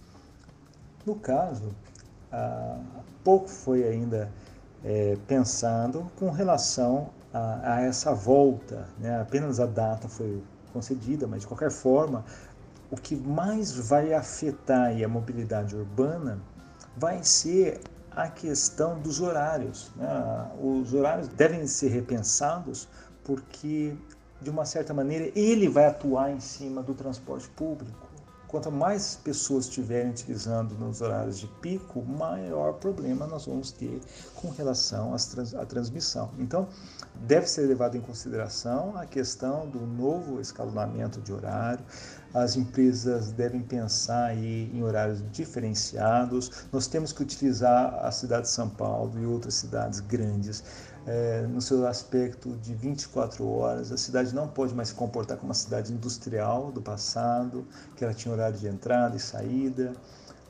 No 1.05 1.15
caso, 1.15 1.75
pouco 3.23 3.49
foi 3.49 3.83
ainda 3.83 4.31
é, 4.83 5.17
pensado 5.27 6.09
com 6.17 6.29
relação 6.29 7.09
a, 7.33 7.75
a 7.75 7.81
essa 7.81 8.13
volta, 8.13 8.87
né? 8.99 9.19
apenas 9.19 9.59
a 9.59 9.65
data 9.65 10.07
foi 10.07 10.41
concedida, 10.71 11.27
mas 11.27 11.41
de 11.41 11.47
qualquer 11.47 11.71
forma, 11.71 12.23
o 12.91 12.95
que 12.95 13.15
mais 13.15 13.71
vai 13.71 14.13
afetar 14.13 14.91
a 15.03 15.07
mobilidade 15.07 15.75
urbana 15.75 16.39
vai 16.95 17.23
ser 17.23 17.81
a 18.11 18.27
questão 18.27 18.99
dos 18.99 19.19
horários. 19.19 19.91
Né? 19.95 20.07
Os 20.61 20.93
horários 20.93 21.27
devem 21.27 21.65
ser 21.65 21.89
repensados 21.89 22.87
porque, 23.23 23.95
de 24.39 24.49
uma 24.49 24.65
certa 24.65 24.93
maneira, 24.93 25.31
ele 25.35 25.67
vai 25.67 25.85
atuar 25.85 26.31
em 26.31 26.39
cima 26.39 26.83
do 26.83 26.93
transporte 26.93 27.49
público. 27.49 28.12
Quanto 28.53 28.71
mais 28.71 29.15
pessoas 29.15 29.65
estiverem 29.65 30.11
utilizando 30.11 30.75
nos 30.75 31.01
horários 31.01 31.39
de 31.39 31.47
pico, 31.59 32.03
maior 32.03 32.73
problema 32.73 33.25
nós 33.25 33.47
vamos 33.47 33.71
ter 33.71 33.99
com 34.35 34.51
relação 34.51 35.15
à 35.15 35.65
transmissão. 35.65 36.29
Então, 36.37 36.67
deve 37.25 37.47
ser 37.47 37.63
levado 37.63 37.97
em 37.97 38.01
consideração 38.01 38.95
a 38.95 39.07
questão 39.07 39.67
do 39.67 39.79
novo 39.79 40.39
escalonamento 40.39 41.19
de 41.19 41.33
horário. 41.33 41.83
As 42.31 42.55
empresas 42.55 43.31
devem 43.31 43.61
pensar 43.61 44.25
aí 44.25 44.69
em 44.71 44.83
horários 44.83 45.23
diferenciados. 45.31 46.67
Nós 46.71 46.85
temos 46.85 47.11
que 47.11 47.23
utilizar 47.23 48.05
a 48.05 48.11
cidade 48.11 48.43
de 48.43 48.49
São 48.49 48.69
Paulo 48.69 49.19
e 49.19 49.25
outras 49.25 49.55
cidades 49.55 49.99
grandes 49.99 50.63
é, 51.05 51.41
no 51.41 51.61
seu 51.61 51.85
aspecto 51.87 52.49
de 52.57 52.73
24 52.73 53.47
horas. 53.47 53.91
A 53.91 53.97
cidade 53.97 54.33
não 54.33 54.47
pode 54.47 54.73
mais 54.73 54.89
se 54.89 54.95
comportar 54.95 55.37
como 55.37 55.49
uma 55.49 55.55
cidade 55.55 55.91
industrial 55.91 56.71
do 56.71 56.81
passado, 56.81 57.65
que 57.95 58.03
ela 58.03 58.13
tinha 58.13 58.33
horário 58.33 58.57
de 58.57 58.67
entrada 58.67 59.15
e 59.15 59.19
saída. 59.19 59.93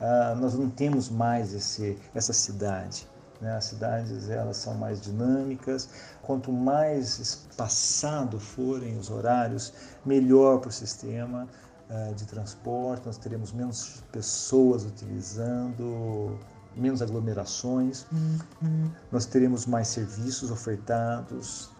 Ah, 0.00 0.34
nós 0.38 0.54
não 0.54 0.68
temos 0.70 1.08
mais 1.08 1.54
esse, 1.54 1.98
essa 2.14 2.32
cidade. 2.32 3.08
Né? 3.40 3.56
As 3.56 3.64
cidades 3.66 4.28
elas 4.30 4.56
são 4.56 4.74
mais 4.74 5.00
dinâmicas. 5.00 5.88
Quanto 6.22 6.52
mais 6.52 7.18
espaçado 7.18 8.38
forem 8.38 8.96
os 8.98 9.10
horários, 9.10 9.72
melhor 10.04 10.60
para 10.60 10.68
o 10.68 10.72
sistema 10.72 11.48
ah, 11.90 12.12
de 12.14 12.26
transporte. 12.26 13.06
Nós 13.06 13.18
teremos 13.18 13.52
menos 13.52 14.02
pessoas 14.12 14.84
utilizando 14.84 16.38
menos 16.76 17.02
aglomerações, 17.02 18.06
uhum. 18.12 18.90
nós 19.10 19.26
teremos 19.26 19.66
mais 19.66 19.88
serviços 19.88 20.50
ofertados 20.50 21.70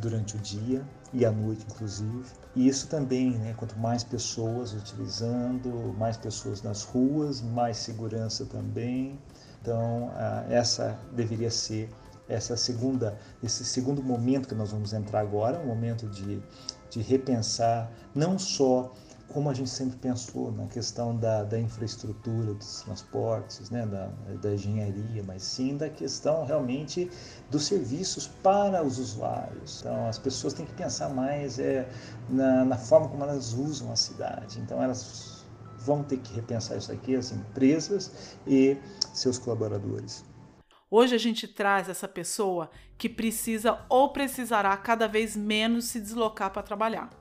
durante 0.00 0.36
o 0.36 0.38
dia 0.38 0.86
e 1.12 1.24
à 1.24 1.30
noite, 1.30 1.64
inclusive. 1.68 2.24
E 2.54 2.68
isso 2.68 2.88
também, 2.88 3.32
né, 3.38 3.54
quanto 3.56 3.78
mais 3.78 4.02
pessoas 4.02 4.72
utilizando, 4.72 5.94
mais 5.98 6.16
pessoas 6.16 6.62
nas 6.62 6.82
ruas, 6.82 7.40
mais 7.40 7.76
segurança 7.76 8.44
também. 8.46 9.18
Então, 9.60 10.10
essa 10.48 10.98
deveria 11.12 11.50
ser 11.50 11.88
essa 12.28 12.56
segunda, 12.56 13.18
esse 13.42 13.64
segundo 13.64 14.02
momento 14.02 14.48
que 14.48 14.54
nós 14.54 14.70
vamos 14.70 14.92
entrar 14.92 15.20
agora, 15.20 15.58
um 15.58 15.66
momento 15.66 16.06
de, 16.08 16.40
de 16.88 17.02
repensar 17.02 17.90
não 18.14 18.38
só 18.38 18.92
como 19.32 19.48
a 19.48 19.54
gente 19.54 19.70
sempre 19.70 19.96
pensou 19.96 20.52
na 20.52 20.66
questão 20.66 21.16
da, 21.16 21.44
da 21.44 21.58
infraestrutura 21.58 22.54
dos 22.54 22.82
transportes, 22.82 23.70
né, 23.70 23.86
da, 23.86 24.06
da 24.40 24.54
engenharia, 24.54 25.22
mas 25.26 25.42
sim 25.42 25.76
da 25.76 25.88
questão 25.88 26.44
realmente 26.44 27.10
dos 27.50 27.66
serviços 27.66 28.26
para 28.26 28.82
os 28.82 28.98
usuários. 28.98 29.80
Então, 29.80 30.08
as 30.08 30.18
pessoas 30.18 30.52
têm 30.52 30.66
que 30.66 30.74
pensar 30.74 31.08
mais 31.08 31.58
é, 31.58 31.88
na, 32.28 32.64
na 32.64 32.76
forma 32.76 33.08
como 33.08 33.22
elas 33.22 33.52
usam 33.52 33.92
a 33.92 33.96
cidade. 33.96 34.58
Então, 34.60 34.82
elas 34.82 35.44
vão 35.78 36.02
ter 36.02 36.18
que 36.18 36.34
repensar 36.34 36.76
isso 36.76 36.92
aqui, 36.92 37.14
as 37.16 37.32
empresas 37.32 38.36
e 38.46 38.76
seus 39.14 39.38
colaboradores. 39.38 40.24
Hoje 40.90 41.14
a 41.14 41.18
gente 41.18 41.46
traz 41.46 41.88
essa 41.88 42.08
pessoa 42.08 42.68
que 42.98 43.08
precisa 43.08 43.78
ou 43.88 44.12
precisará 44.12 44.76
cada 44.76 45.06
vez 45.06 45.36
menos 45.36 45.84
se 45.84 46.00
deslocar 46.00 46.52
para 46.52 46.62
trabalhar. 46.62 47.19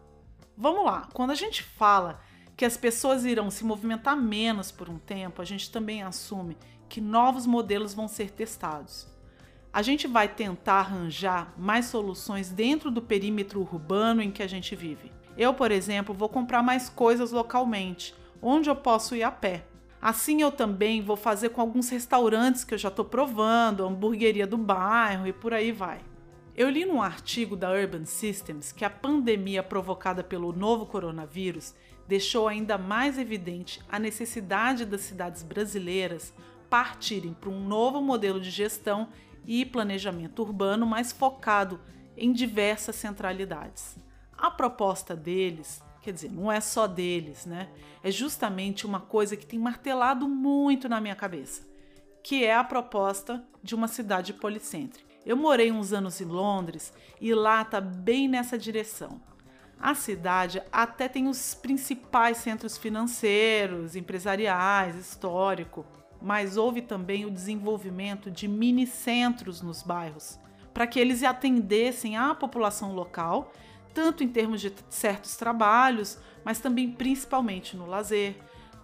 Vamos 0.61 0.83
lá, 0.83 1.07
quando 1.13 1.31
a 1.31 1.35
gente 1.35 1.63
fala 1.63 2.19
que 2.57 2.65
as 2.65 2.75
pessoas 2.75 3.23
irão 3.23 3.49
se 3.49 3.63
movimentar 3.63 4.17
menos 4.17 4.73
por 4.73 4.89
um 4.89 4.97
tempo, 4.97 5.41
a 5.41 5.45
gente 5.45 5.71
também 5.71 6.03
assume 6.03 6.57
que 6.89 6.99
novos 6.99 7.45
modelos 7.45 7.93
vão 7.93 8.09
ser 8.09 8.29
testados. 8.29 9.07
A 9.71 9.81
gente 9.81 10.05
vai 10.05 10.27
tentar 10.27 10.79
arranjar 10.79 11.53
mais 11.57 11.85
soluções 11.85 12.49
dentro 12.49 12.91
do 12.91 13.01
perímetro 13.01 13.61
urbano 13.61 14.21
em 14.21 14.31
que 14.31 14.43
a 14.43 14.47
gente 14.47 14.75
vive. 14.75 15.13
Eu, 15.37 15.53
por 15.53 15.71
exemplo, 15.71 16.13
vou 16.13 16.27
comprar 16.27 16.61
mais 16.61 16.89
coisas 16.89 17.31
localmente, 17.31 18.13
onde 18.41 18.69
eu 18.69 18.75
posso 18.75 19.15
ir 19.15 19.23
a 19.23 19.31
pé. 19.31 19.63
Assim 20.01 20.41
eu 20.41 20.51
também 20.51 21.01
vou 21.01 21.15
fazer 21.15 21.51
com 21.51 21.61
alguns 21.61 21.87
restaurantes 21.87 22.65
que 22.65 22.73
eu 22.73 22.77
já 22.77 22.89
estou 22.89 23.05
provando, 23.05 23.85
a 23.85 23.87
hamburgueria 23.87 24.45
do 24.45 24.57
bairro 24.57 25.25
e 25.25 25.31
por 25.31 25.53
aí 25.53 25.71
vai. 25.71 26.01
Eu 26.59 26.69
li 26.69 26.83
num 26.83 27.01
artigo 27.01 27.55
da 27.55 27.71
Urban 27.71 28.03
Systems 28.03 28.73
que 28.73 28.83
a 28.83 28.89
pandemia 28.89 29.63
provocada 29.63 30.21
pelo 30.21 30.51
novo 30.51 30.85
coronavírus 30.85 31.73
deixou 32.05 32.49
ainda 32.49 32.77
mais 32.77 33.17
evidente 33.17 33.79
a 33.89 33.97
necessidade 33.97 34.83
das 34.83 34.99
cidades 34.99 35.41
brasileiras 35.41 36.33
partirem 36.69 37.33
para 37.33 37.49
um 37.49 37.65
novo 37.65 38.01
modelo 38.01 38.41
de 38.41 38.49
gestão 38.49 39.07
e 39.47 39.65
planejamento 39.65 40.41
urbano 40.41 40.85
mais 40.85 41.13
focado 41.13 41.79
em 42.17 42.33
diversas 42.33 42.97
centralidades. 42.97 43.95
A 44.37 44.51
proposta 44.51 45.15
deles, 45.15 45.81
quer 46.01 46.11
dizer, 46.11 46.29
não 46.29 46.51
é 46.51 46.59
só 46.59 46.87
deles, 46.87 47.45
né? 47.45 47.69
É 48.03 48.11
justamente 48.11 48.85
uma 48.85 48.99
coisa 48.99 49.37
que 49.37 49.45
tem 49.45 49.57
martelado 49.57 50.27
muito 50.27 50.89
na 50.89 50.99
minha 50.99 51.15
cabeça, 51.15 51.65
que 52.21 52.43
é 52.43 52.53
a 52.53 52.65
proposta 52.65 53.41
de 53.63 53.73
uma 53.73 53.87
cidade 53.87 54.33
policêntrica. 54.33 55.08
Eu 55.25 55.35
morei 55.35 55.71
uns 55.71 55.93
anos 55.93 56.19
em 56.21 56.25
Londres 56.25 56.93
e 57.19 57.33
lá 57.33 57.63
tá 57.65 57.81
bem 57.81 58.27
nessa 58.27 58.57
direção. 58.57 59.21
A 59.79 59.95
cidade 59.95 60.61
até 60.71 61.07
tem 61.07 61.27
os 61.27 61.53
principais 61.53 62.37
centros 62.37 62.77
financeiros, 62.77 63.95
empresariais, 63.95 64.95
histórico, 64.95 65.85
mas 66.21 66.57
houve 66.57 66.81
também 66.81 67.25
o 67.25 67.31
desenvolvimento 67.31 68.29
de 68.29 68.47
mini 68.47 68.85
centros 68.85 69.61
nos 69.61 69.81
bairros, 69.81 70.37
para 70.73 70.85
que 70.85 70.99
eles 70.99 71.23
atendessem 71.23 72.17
à 72.17 72.35
população 72.35 72.93
local, 72.93 73.53
tanto 73.93 74.23
em 74.23 74.27
termos 74.27 74.59
de 74.59 74.73
certos 74.89 75.37
trabalhos, 75.37 76.17
mas 76.43 76.59
também 76.59 76.91
principalmente 76.91 77.77
no 77.77 77.85
lazer, 77.85 78.35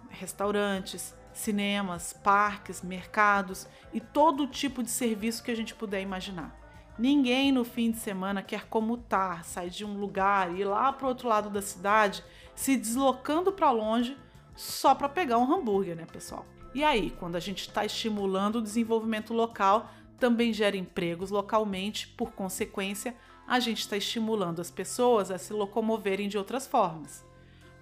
restaurantes, 0.08 1.14
cinemas, 1.38 2.12
parques, 2.12 2.82
mercados 2.82 3.66
e 3.92 4.00
todo 4.00 4.46
tipo 4.46 4.82
de 4.82 4.90
serviço 4.90 5.42
que 5.42 5.50
a 5.50 5.54
gente 5.54 5.74
puder 5.74 6.00
imaginar. 6.00 6.58
Ninguém 6.98 7.52
no 7.52 7.64
fim 7.64 7.90
de 7.90 7.98
semana 7.98 8.42
quer 8.42 8.66
comutar, 8.68 9.44
sair 9.44 9.68
de 9.68 9.84
um 9.84 9.98
lugar 9.98 10.54
e 10.54 10.60
ir 10.60 10.64
lá 10.64 10.92
para 10.92 11.04
o 11.04 11.08
outro 11.08 11.28
lado 11.28 11.50
da 11.50 11.60
cidade, 11.60 12.24
se 12.54 12.76
deslocando 12.76 13.52
para 13.52 13.70
longe 13.70 14.16
só 14.54 14.94
para 14.94 15.08
pegar 15.08 15.36
um 15.36 15.52
hambúrguer, 15.52 15.94
né, 15.94 16.06
pessoal? 16.10 16.46
E 16.74 16.82
aí, 16.82 17.10
quando 17.10 17.36
a 17.36 17.40
gente 17.40 17.68
está 17.68 17.84
estimulando 17.84 18.56
o 18.56 18.62
desenvolvimento 18.62 19.34
local, 19.34 19.90
também 20.18 20.52
gera 20.52 20.76
empregos 20.76 21.30
localmente, 21.30 22.08
por 22.08 22.32
consequência, 22.32 23.14
a 23.46 23.60
gente 23.60 23.80
está 23.80 23.96
estimulando 23.96 24.60
as 24.60 24.70
pessoas 24.70 25.30
a 25.30 25.38
se 25.38 25.52
locomoverem 25.52 26.28
de 26.28 26.38
outras 26.38 26.66
formas. 26.66 27.24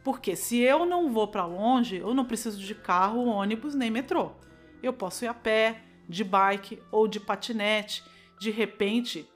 Porque 0.05 0.37
se 0.37 0.59
eu 0.59 0.85
não 0.85 1.11
vou 1.11 1.27
para 1.27 1.47
longe, 1.47 1.97
eu 1.97 2.13
não 2.13 2.27
preciso 2.27 2.61
de 2.61 2.75
carro, 2.75 3.25
ônibus 3.25 3.75
nem 3.75 3.91
metrô. 3.91 4.33
Eu 4.83 4.93
posso 4.93 5.25
ir 5.25 5.29
a 5.29 5.35
pé, 5.35 5.83
de 6.07 6.23
bike 6.23 6.81
ou 6.93 7.09
de 7.09 7.19
patinete, 7.19 8.05
de 8.39 8.51
repente, 8.51 9.27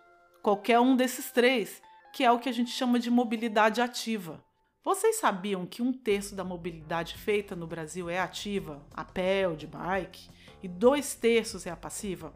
qualquer 0.42 0.78
um 0.78 0.94
desses 0.94 1.32
três, 1.32 1.80
que 2.12 2.22
é 2.22 2.30
o 2.30 2.38
que 2.38 2.50
a 2.50 2.52
gente 2.52 2.70
chama 2.70 2.98
de 2.98 3.10
mobilidade 3.10 3.80
ativa. 3.80 4.44
Vocês 4.84 5.16
sabiam 5.16 5.66
que 5.66 5.82
um 5.82 5.92
terço 5.92 6.34
da 6.34 6.44
mobilidade 6.44 7.14
feita 7.14 7.56
no 7.56 7.66
Brasil 7.66 8.10
é 8.10 8.20
ativa, 8.20 8.84
a 8.94 9.04
pé 9.04 9.48
ou 9.48 9.56
de 9.56 9.66
bike, 9.66 10.28
e 10.62 10.68
dois 10.68 11.14
terços 11.14 11.66
é 11.66 11.70
a 11.70 11.76
passiva? 11.76 12.32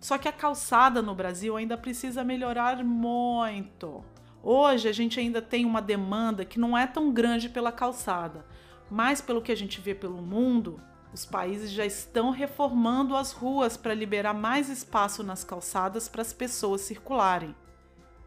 Só 0.00 0.18
que 0.18 0.28
a 0.28 0.32
calçada 0.32 1.02
no 1.02 1.14
Brasil 1.14 1.56
ainda 1.56 1.76
precisa 1.76 2.22
melhorar 2.22 2.84
muito. 2.84 4.04
Hoje 4.48 4.88
a 4.88 4.92
gente 4.92 5.18
ainda 5.18 5.42
tem 5.42 5.64
uma 5.64 5.82
demanda 5.82 6.44
que 6.44 6.60
não 6.60 6.78
é 6.78 6.86
tão 6.86 7.12
grande 7.12 7.48
pela 7.48 7.72
calçada, 7.72 8.46
mas 8.88 9.20
pelo 9.20 9.42
que 9.42 9.50
a 9.50 9.56
gente 9.56 9.80
vê 9.80 9.92
pelo 9.92 10.22
mundo, 10.22 10.80
os 11.12 11.26
países 11.26 11.68
já 11.68 11.84
estão 11.84 12.30
reformando 12.30 13.16
as 13.16 13.32
ruas 13.32 13.76
para 13.76 13.92
liberar 13.92 14.34
mais 14.34 14.68
espaço 14.68 15.24
nas 15.24 15.42
calçadas 15.42 16.08
para 16.08 16.22
as 16.22 16.32
pessoas 16.32 16.82
circularem. 16.82 17.56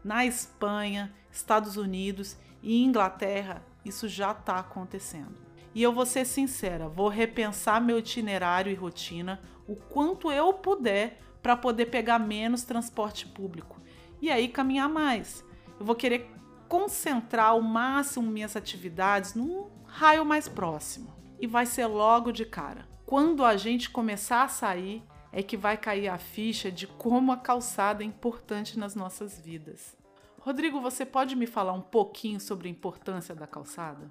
Na 0.04 0.26
Espanha, 0.26 1.10
Estados 1.32 1.78
Unidos 1.78 2.36
e 2.62 2.84
Inglaterra, 2.84 3.64
isso 3.82 4.06
já 4.06 4.32
está 4.32 4.56
acontecendo. 4.58 5.38
E 5.74 5.82
eu 5.82 5.90
vou 5.90 6.04
ser 6.04 6.26
sincera, 6.26 6.86
vou 6.86 7.08
repensar 7.08 7.80
meu 7.80 7.98
itinerário 7.98 8.70
e 8.70 8.74
rotina 8.74 9.40
o 9.66 9.74
quanto 9.74 10.30
eu 10.30 10.52
puder 10.52 11.18
para 11.42 11.56
poder 11.56 11.86
pegar 11.86 12.18
menos 12.18 12.62
transporte 12.62 13.26
público 13.26 13.80
e 14.20 14.30
aí 14.30 14.48
caminhar 14.48 14.90
mais. 14.90 15.48
Eu 15.80 15.86
vou 15.86 15.96
querer 15.96 16.30
concentrar 16.68 17.46
ao 17.46 17.62
máximo 17.62 18.30
minhas 18.30 18.54
atividades 18.54 19.34
num 19.34 19.66
raio 19.86 20.26
mais 20.26 20.46
próximo. 20.46 21.10
E 21.40 21.46
vai 21.46 21.64
ser 21.64 21.86
logo 21.86 22.30
de 22.30 22.44
cara. 22.44 22.86
Quando 23.06 23.42
a 23.42 23.56
gente 23.56 23.88
começar 23.88 24.42
a 24.42 24.48
sair, 24.48 25.02
é 25.32 25.42
que 25.42 25.56
vai 25.56 25.78
cair 25.78 26.08
a 26.08 26.18
ficha 26.18 26.70
de 26.70 26.86
como 26.86 27.32
a 27.32 27.38
calçada 27.38 28.02
é 28.02 28.06
importante 28.06 28.78
nas 28.78 28.94
nossas 28.94 29.40
vidas. 29.40 29.96
Rodrigo, 30.40 30.82
você 30.82 31.06
pode 31.06 31.34
me 31.34 31.46
falar 31.46 31.72
um 31.72 31.80
pouquinho 31.80 32.38
sobre 32.38 32.68
a 32.68 32.70
importância 32.70 33.34
da 33.34 33.46
calçada? 33.46 34.10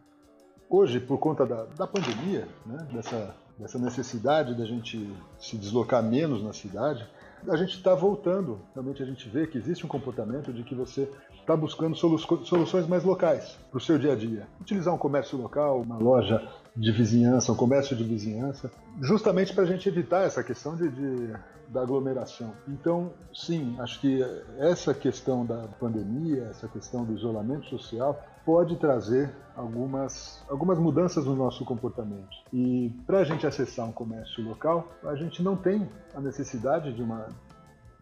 Hoje, 0.67 0.99
por 0.99 1.19
conta 1.19 1.45
da, 1.45 1.65
da 1.65 1.85
pandemia, 1.85 2.47
né, 2.65 2.87
dessa, 2.91 3.35
dessa 3.59 3.77
necessidade 3.77 4.55
da 4.55 4.65
gente 4.65 5.15
se 5.39 5.55
deslocar 5.55 6.01
menos 6.01 6.43
na 6.43 6.51
cidade, 6.51 7.07
a 7.47 7.55
gente 7.55 7.75
está 7.75 7.95
voltando. 7.95 8.59
Realmente 8.73 9.01
a 9.01 9.05
gente 9.05 9.29
vê 9.29 9.47
que 9.47 9.57
existe 9.57 9.85
um 9.85 9.89
comportamento 9.89 10.51
de 10.51 10.63
que 10.63 10.75
você 10.75 11.09
está 11.49 11.57
buscando 11.57 11.95
solu 11.95 12.19
soluções 12.19 12.87
mais 12.87 13.03
locais 13.03 13.57
para 13.71 13.77
o 13.79 13.81
seu 13.81 13.97
dia 13.97 14.13
a 14.13 14.15
dia. 14.15 14.47
Utilizar 14.61 14.93
um 14.93 14.99
comércio 14.99 15.35
local, 15.35 15.81
uma 15.81 15.97
loja 15.97 16.47
de 16.75 16.91
vizinhança, 16.91 17.51
um 17.51 17.55
comércio 17.55 17.95
de 17.95 18.03
vizinhança, 18.03 18.71
justamente 19.01 19.53
para 19.53 19.63
a 19.63 19.67
gente 19.67 19.89
evitar 19.89 20.23
essa 20.23 20.43
questão 20.43 20.75
de, 20.75 20.87
de, 20.89 21.33
da 21.67 21.81
aglomeração. 21.81 22.53
Então, 22.67 23.11
sim, 23.33 23.75
acho 23.79 23.99
que 23.99 24.23
essa 24.59 24.93
questão 24.93 25.43
da 25.43 25.67
pandemia, 25.79 26.43
essa 26.51 26.67
questão 26.67 27.03
do 27.03 27.13
isolamento 27.13 27.65
social, 27.65 28.23
pode 28.45 28.75
trazer 28.77 29.31
algumas, 29.55 30.43
algumas 30.47 30.77
mudanças 30.77 31.25
no 31.25 31.35
nosso 31.35 31.65
comportamento. 31.65 32.29
E 32.53 32.93
para 33.07 33.19
a 33.19 33.23
gente 33.23 33.47
acessar 33.47 33.87
um 33.87 33.91
comércio 33.91 34.43
local, 34.43 34.87
a 35.03 35.15
gente 35.15 35.41
não 35.41 35.55
tem 35.55 35.89
a 36.13 36.21
necessidade 36.21 36.93
de 36.93 37.01
uma 37.01 37.27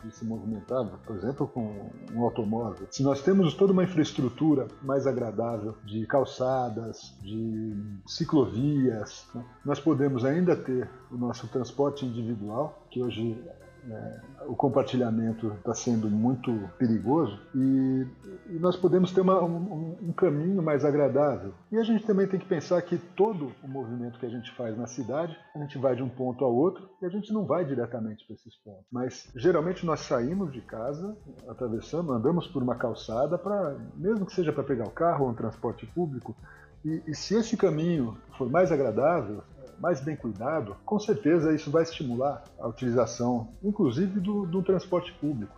de 0.04 0.12
se 0.12 0.24
movimentar, 0.24 0.86
por 1.06 1.16
exemplo, 1.16 1.48
com 1.48 1.89
um 2.13 2.22
automóvel. 2.24 2.88
Se 2.92 3.01
nós 3.01 3.22
temos 3.22 3.54
toda 3.56 3.74
uma 3.74 3.84
infraestrutura 3.84 4.68
mais 4.84 5.08
agradável 5.08 5.75
de 5.84 6.06
calçadas, 6.06 7.16
de 7.22 7.75
ciclovias, 8.06 9.25
né, 9.34 9.44
nós 9.66 9.80
podemos 9.80 10.24
ainda 10.24 10.56
ter 10.56 10.89
o 11.12 11.18
nosso 11.18 11.48
transporte 11.48 12.06
individual, 12.06 12.86
que 12.92 13.01
hoje 13.01 13.44
é, 13.89 14.20
o 14.48 14.56
compartilhamento 14.56 15.53
está 15.53 15.74
sendo 15.74 16.10
muito 16.10 16.51
perigoso 16.77 17.39
e, 17.56 18.06
e 18.50 18.60
nós 18.60 18.75
podemos 18.75 19.12
ter 19.12 19.22
uma, 19.22 19.41
um, 19.41 19.98
um, 20.01 20.12
caminho 20.12 20.62
mais 20.62 20.84
agradável. 20.84 21.53
E 21.72 21.77
a 21.77 21.84
gente 21.84 22.06
também 22.06 22.27
tem 22.27 22.39
que 22.39 22.46
pensar 22.46 22.82
que 22.82 22.98
todo 22.98 23.53
o 23.63 23.67
movimento 23.67 24.20
que 24.20 24.25
a 24.25 24.29
gente 24.29 24.53
faz 24.56 24.77
na 24.77 24.88
cidade, 24.88 25.38
a 25.56 25.60
gente 25.60 25.77
vai 25.77 25.96
de 25.96 26.03
um 26.03 26.10
ponto 26.10 26.44
ao 26.44 26.53
outro 26.53 26.89
e 27.01 27.06
a 27.06 27.10
gente 27.10 27.32
não 27.32 27.46
vai 27.46 27.63
diretamente 27.63 28.25
para 28.25 28.36
esses 28.36 28.56
pontos. 28.58 28.86
Mas 28.91 29.32
geralmente 29.36 29.86
nós 29.86 30.01
saímos 30.01 30.51
de 30.51 30.62
casa, 30.62 31.15
atravessamos, 31.48 32.13
andamos 32.13 32.48
por 32.48 32.62
uma 32.62 32.75
calçada 32.75 33.38
para, 33.38 33.77
mesmo 33.96 34.25
que 34.25 34.34
seja 34.34 34.51
para 34.51 34.63
pegar 34.63 34.86
o 34.86 34.91
carro 34.91 35.25
ou 35.25 35.32
um 35.32 35.36
transporte 35.36 35.86
público, 35.86 36.36
e, 36.84 37.03
e 37.08 37.15
se 37.15 37.36
esse 37.36 37.58
caminho 37.58 38.17
for 38.38 38.50
mais 38.50 38.72
agradável, 38.72 39.44
mais 39.80 40.02
bem 40.02 40.16
cuidado, 40.16 40.76
com 40.86 41.00
certeza 41.00 41.54
isso 41.54 41.70
vai 41.70 41.84
estimular 41.84 42.44
a 42.60 42.68
utilização, 42.68 43.50
inclusive 43.63 44.20
do, 44.20 44.46
do 44.46 44.63
transporte 44.63 45.13
público. 45.13 45.56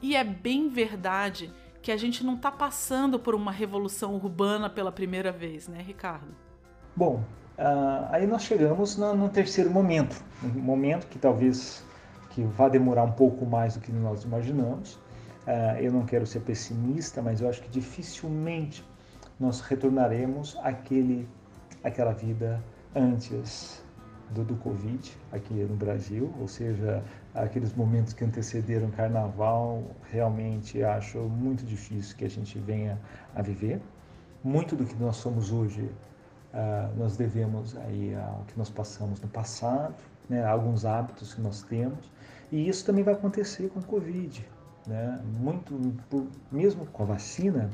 E 0.00 0.14
é 0.14 0.22
bem 0.22 0.68
verdade 0.68 1.52
que 1.82 1.90
a 1.90 1.96
gente 1.96 2.24
não 2.24 2.34
está 2.34 2.50
passando 2.50 3.18
por 3.18 3.34
uma 3.34 3.52
revolução 3.52 4.14
urbana 4.14 4.68
pela 4.68 4.92
primeira 4.92 5.32
vez, 5.32 5.68
né, 5.68 5.80
Ricardo? 5.80 6.34
Bom, 6.94 7.22
uh, 7.58 8.06
aí 8.10 8.26
nós 8.26 8.42
chegamos 8.42 8.96
no, 8.96 9.14
no, 9.14 9.28
terceiro 9.28 9.70
momento, 9.70 10.22
um 10.42 10.60
momento 10.60 11.06
que 11.06 11.18
talvez 11.18 11.84
que 12.30 12.42
vá 12.42 12.68
demorar 12.68 13.04
um 13.04 13.12
pouco 13.12 13.46
mais 13.46 13.74
do 13.74 13.80
que 13.80 13.92
nós 13.92 14.24
imaginamos. 14.24 14.94
Uh, 15.46 15.78
eu 15.80 15.92
não 15.92 16.04
quero 16.04 16.26
ser 16.26 16.40
pessimista, 16.40 17.22
mas 17.22 17.40
eu 17.40 17.48
acho 17.48 17.62
que 17.62 17.68
dificilmente 17.68 18.84
nós 19.38 19.60
retornaremos 19.60 20.56
àquele, 20.62 21.28
àquela 21.84 22.12
vida 22.12 22.62
antes 22.96 23.82
do, 24.30 24.42
do 24.42 24.56
Covid 24.56 25.16
aqui 25.30 25.54
no 25.54 25.76
Brasil, 25.76 26.32
ou 26.40 26.48
seja, 26.48 27.02
aqueles 27.34 27.74
momentos 27.74 28.12
que 28.12 28.24
antecederam 28.24 28.88
o 28.88 28.92
carnaval, 28.92 29.84
realmente 30.10 30.82
acho 30.82 31.18
muito 31.18 31.64
difícil 31.64 32.16
que 32.16 32.24
a 32.24 32.30
gente 32.30 32.58
venha 32.58 32.98
a 33.34 33.42
viver. 33.42 33.80
Muito 34.42 34.74
do 34.74 34.84
que 34.84 34.94
nós 34.96 35.16
somos 35.16 35.52
hoje, 35.52 35.82
uh, 35.82 36.98
nós 36.98 37.16
devemos 37.16 37.76
aí 37.76 38.14
ao 38.14 38.44
que 38.46 38.58
nós 38.58 38.70
passamos 38.70 39.20
no 39.20 39.28
passado, 39.28 39.94
né, 40.28 40.44
alguns 40.44 40.84
hábitos 40.84 41.34
que 41.34 41.40
nós 41.40 41.62
temos, 41.62 42.10
e 42.50 42.68
isso 42.68 42.84
também 42.84 43.04
vai 43.04 43.14
acontecer 43.14 43.68
com 43.68 43.80
o 43.80 43.84
Covid. 43.84 44.44
Né? 44.86 45.20
Muito, 45.38 45.74
por, 46.08 46.26
mesmo 46.50 46.86
com 46.86 47.02
a 47.02 47.06
vacina, 47.06 47.70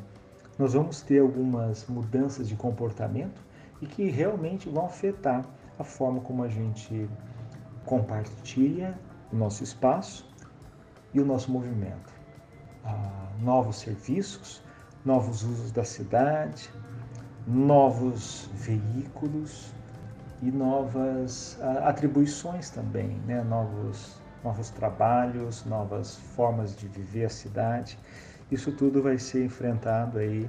nós 0.59 0.75
vamos 0.75 1.03
ter 1.03 1.21
algumas 1.21 1.87
mudanças 1.87 2.49
de 2.49 2.57
comportamento 2.57 3.41
e 3.83 3.87
que 3.87 4.09
realmente 4.09 4.69
vão 4.69 4.87
afetar 4.87 5.45
a 5.79 5.83
forma 5.83 6.21
como 6.21 6.45
a 6.45 6.49
gente 6.49 7.11
compartilha 7.85 8.97
o 9.33 9.37
nosso 9.37 9.65
espaço 9.65 10.25
e 11.13 11.21
o 11.21 11.27
nosso 11.27 11.51
movimento. 11.51 12.13
Ah, 12.85 13.29
novos 13.41 13.81
serviços, 13.81 14.63
novos 15.05 15.43
usos 15.43 15.73
da 15.73 15.85
cidade, 15.85 16.71
novos 17.45 18.49
veículos 18.55 19.75
e 20.41 20.51
novas 20.53 21.59
ah, 21.61 21.89
atribuições 21.89 22.71
também, 22.71 23.09
né? 23.27 23.43
novos, 23.43 24.21
novos 24.45 24.71
trabalhos, 24.71 25.65
novas 25.65 26.17
formas 26.37 26.77
de 26.77 26.87
viver 26.87 27.25
a 27.25 27.31
cidade. 27.31 27.99
Isso 28.49 28.71
tudo 28.71 29.03
vai 29.03 29.19
ser 29.19 29.45
enfrentado 29.45 30.19
aí 30.19 30.49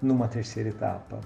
numa 0.00 0.26
terceira 0.26 0.70
etapa. 0.70 1.20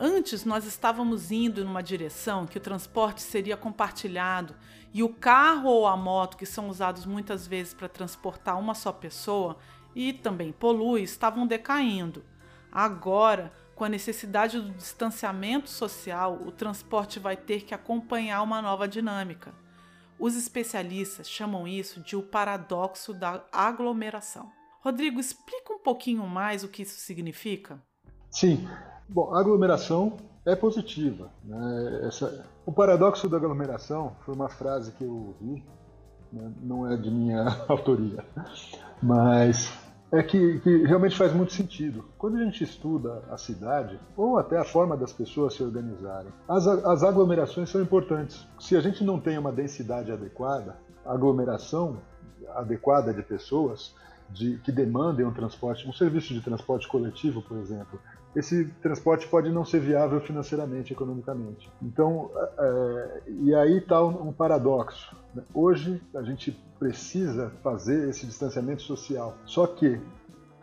Antes 0.00 0.44
nós 0.44 0.64
estávamos 0.64 1.32
indo 1.32 1.64
numa 1.64 1.82
direção 1.82 2.46
que 2.46 2.56
o 2.56 2.60
transporte 2.60 3.20
seria 3.20 3.56
compartilhado 3.56 4.54
e 4.94 5.02
o 5.02 5.08
carro 5.08 5.68
ou 5.68 5.88
a 5.88 5.96
moto, 5.96 6.36
que 6.36 6.46
são 6.46 6.68
usados 6.68 7.04
muitas 7.04 7.48
vezes 7.48 7.74
para 7.74 7.88
transportar 7.88 8.56
uma 8.60 8.76
só 8.76 8.92
pessoa 8.92 9.58
e 9.96 10.12
também 10.12 10.52
polui, 10.52 11.02
estavam 11.02 11.48
decaindo. 11.48 12.24
Agora, 12.70 13.52
com 13.74 13.82
a 13.82 13.88
necessidade 13.88 14.60
do 14.60 14.70
distanciamento 14.70 15.68
social, 15.68 16.34
o 16.46 16.52
transporte 16.52 17.18
vai 17.18 17.36
ter 17.36 17.64
que 17.64 17.74
acompanhar 17.74 18.42
uma 18.42 18.62
nova 18.62 18.86
dinâmica. 18.86 19.52
Os 20.16 20.36
especialistas 20.36 21.28
chamam 21.28 21.66
isso 21.66 22.00
de 22.00 22.14
o 22.14 22.22
paradoxo 22.22 23.12
da 23.12 23.44
aglomeração. 23.50 24.52
Rodrigo, 24.80 25.18
explica 25.18 25.72
um 25.72 25.80
pouquinho 25.80 26.24
mais 26.24 26.62
o 26.62 26.68
que 26.68 26.82
isso 26.82 27.00
significa? 27.00 27.82
Sim, 28.30 28.68
Bom, 29.08 29.34
a 29.34 29.40
aglomeração 29.40 30.14
é 30.44 30.54
positiva. 30.54 31.30
Né? 31.44 32.00
Essa, 32.06 32.44
o 32.66 32.72
paradoxo 32.72 33.28
da 33.28 33.36
aglomeração 33.36 34.12
foi 34.24 34.34
uma 34.34 34.48
frase 34.48 34.92
que 34.92 35.04
eu 35.04 35.12
ouvi, 35.12 35.64
né? 36.32 36.52
não 36.62 36.90
é 36.90 36.96
de 36.96 37.10
minha 37.10 37.44
autoria, 37.68 38.24
mas 39.02 39.72
é 40.10 40.22
que, 40.22 40.60
que, 40.60 40.84
realmente 40.84 41.16
faz 41.16 41.32
muito 41.32 41.52
sentido. 41.52 42.04
Quando 42.16 42.36
a 42.36 42.44
gente 42.44 42.64
estuda 42.64 43.22
a 43.30 43.36
cidade, 43.36 43.98
ou 44.16 44.38
até 44.38 44.58
a 44.58 44.64
forma 44.64 44.96
das 44.96 45.12
pessoas 45.12 45.54
se 45.54 45.62
organizarem, 45.62 46.32
as, 46.48 46.66
as 46.66 47.02
aglomerações 47.02 47.68
são 47.68 47.80
importantes. 47.80 48.46
Se 48.58 48.76
a 48.76 48.80
gente 48.80 49.04
não 49.04 49.20
tem 49.20 49.38
uma 49.38 49.52
densidade 49.52 50.10
adequada, 50.10 50.76
aglomeração 51.04 51.98
adequada 52.54 53.12
de 53.12 53.22
pessoas 53.22 53.94
de, 54.30 54.58
que 54.58 54.72
demandem 54.72 55.26
um 55.26 55.32
transporte, 55.32 55.88
um 55.88 55.92
serviço 55.92 56.32
de 56.32 56.40
transporte 56.40 56.88
coletivo, 56.88 57.42
por 57.42 57.58
exemplo, 57.58 58.00
esse 58.36 58.66
transporte 58.82 59.26
pode 59.28 59.50
não 59.50 59.64
ser 59.64 59.80
viável 59.80 60.20
financeiramente, 60.20 60.92
economicamente. 60.92 61.70
Então, 61.82 62.30
é, 62.58 63.22
e 63.26 63.54
aí 63.54 63.78
está 63.78 64.02
um, 64.02 64.28
um 64.28 64.32
paradoxo. 64.32 65.16
Né? 65.34 65.42
Hoje 65.52 66.02
a 66.14 66.22
gente 66.22 66.52
precisa 66.78 67.50
fazer 67.62 68.08
esse 68.08 68.26
distanciamento 68.26 68.82
social, 68.82 69.36
só 69.44 69.66
que 69.66 70.00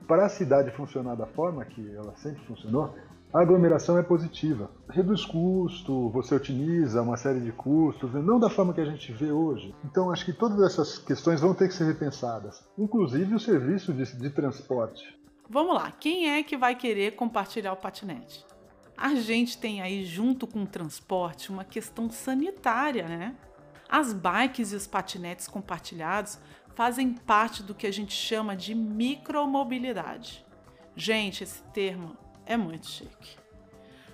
para 0.08 0.26
a 0.26 0.30
cidade 0.30 0.72
funcionar 0.72 1.16
da 1.16 1.26
forma 1.26 1.66
que 1.66 1.96
ela 1.96 2.16
sempre 2.16 2.44
funcionou, 2.46 2.94
a 3.34 3.42
aglomeração 3.42 3.98
é 3.98 4.04
positiva. 4.04 4.70
Reduz 4.90 5.26
custo, 5.26 6.10
você 6.10 6.36
otimiza 6.36 7.02
uma 7.02 7.18
série 7.18 7.42
de 7.42 7.52
custos, 7.52 8.14
né? 8.14 8.22
não 8.22 8.40
da 8.40 8.50
forma 8.50 8.74
que 8.74 8.80
a 8.80 8.86
gente 8.86 9.12
vê 9.12 9.30
hoje. 9.30 9.76
Então, 9.84 10.10
acho 10.10 10.24
que 10.24 10.32
todas 10.32 10.62
essas 10.62 10.98
questões 10.98 11.42
vão 11.42 11.54
ter 11.54 11.68
que 11.68 11.74
ser 11.74 11.84
repensadas, 11.84 12.64
inclusive 12.78 13.36
o 13.36 13.40
serviço 13.40 13.92
de, 13.94 14.06
de 14.18 14.30
transporte. 14.30 15.04
Vamos 15.50 15.76
lá, 15.76 15.92
quem 15.92 16.32
é 16.32 16.42
que 16.42 16.58
vai 16.58 16.76
querer 16.76 17.16
compartilhar 17.16 17.74
o 17.74 17.78
patinete? 17.78 18.46
A 18.98 19.14
gente 19.14 19.58
tem 19.58 19.82
aí, 19.82 20.04
junto 20.04 20.48
com 20.48 20.64
o 20.64 20.68
transporte, 20.68 21.52
uma 21.52 21.64
questão 21.64 22.10
sanitária, 22.10 23.08
né? 23.08 23.36
As 23.88 24.14
bikes 24.14 24.72
e 24.72 24.76
os 24.76 24.88
patinetes 24.88 25.48
compartilhados 25.48 26.40
fazem 26.74 27.14
parte 27.14 27.62
do 27.62 27.76
que 27.76 27.86
a 27.86 27.92
gente 27.92 28.14
chama 28.14 28.56
de 28.56 28.74
micromobilidade. 28.74 30.46
Gente, 30.96 31.44
esse 31.44 31.62
termo 31.74 32.18
é 32.46 32.58
muito 32.58 32.88
chique. 32.88 33.38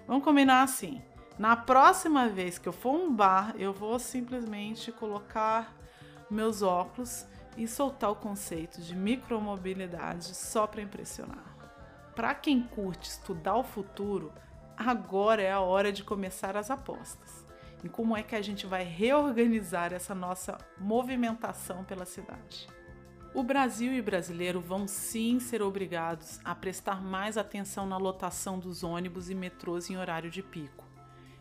Vamos 0.07 0.23
combinar 0.23 0.63
assim. 0.63 1.01
Na 1.39 1.55
próxima 1.55 2.27
vez 2.27 2.57
que 2.57 2.67
eu 2.67 2.73
for 2.73 2.93
um 2.93 3.13
bar, 3.13 3.55
eu 3.57 3.71
vou 3.71 3.97
simplesmente 3.97 4.91
colocar 4.91 5.75
meus 6.29 6.61
óculos 6.61 7.25
e 7.57 7.67
soltar 7.67 8.11
o 8.11 8.15
conceito 8.15 8.81
de 8.81 8.95
micromobilidade 8.95 10.35
só 10.35 10.65
para 10.67 10.81
impressionar. 10.81 11.55
Para 12.15 12.33
quem 12.35 12.63
curte 12.63 13.09
estudar 13.09 13.55
o 13.55 13.63
futuro, 13.63 14.31
agora 14.77 15.41
é 15.41 15.51
a 15.51 15.59
hora 15.59 15.91
de 15.91 16.03
começar 16.03 16.57
as 16.57 16.69
apostas 16.69 17.41
em 17.83 17.87
como 17.87 18.15
é 18.15 18.23
que 18.23 18.35
a 18.35 18.41
gente 18.41 18.65
vai 18.65 18.83
reorganizar 18.83 19.93
essa 19.93 20.13
nossa 20.13 20.57
movimentação 20.77 21.83
pela 21.83 22.05
cidade. 22.05 22.67
O 23.33 23.43
Brasil 23.43 23.93
e 23.93 24.01
brasileiro 24.01 24.59
vão 24.59 24.87
sim 24.87 25.39
ser 25.39 25.61
obrigados 25.61 26.39
a 26.43 26.53
prestar 26.53 27.01
mais 27.01 27.37
atenção 27.37 27.85
na 27.85 27.97
lotação 27.97 28.59
dos 28.59 28.83
ônibus 28.83 29.29
e 29.29 29.35
metrôs 29.35 29.89
em 29.89 29.97
horário 29.97 30.29
de 30.29 30.43
pico. 30.43 30.85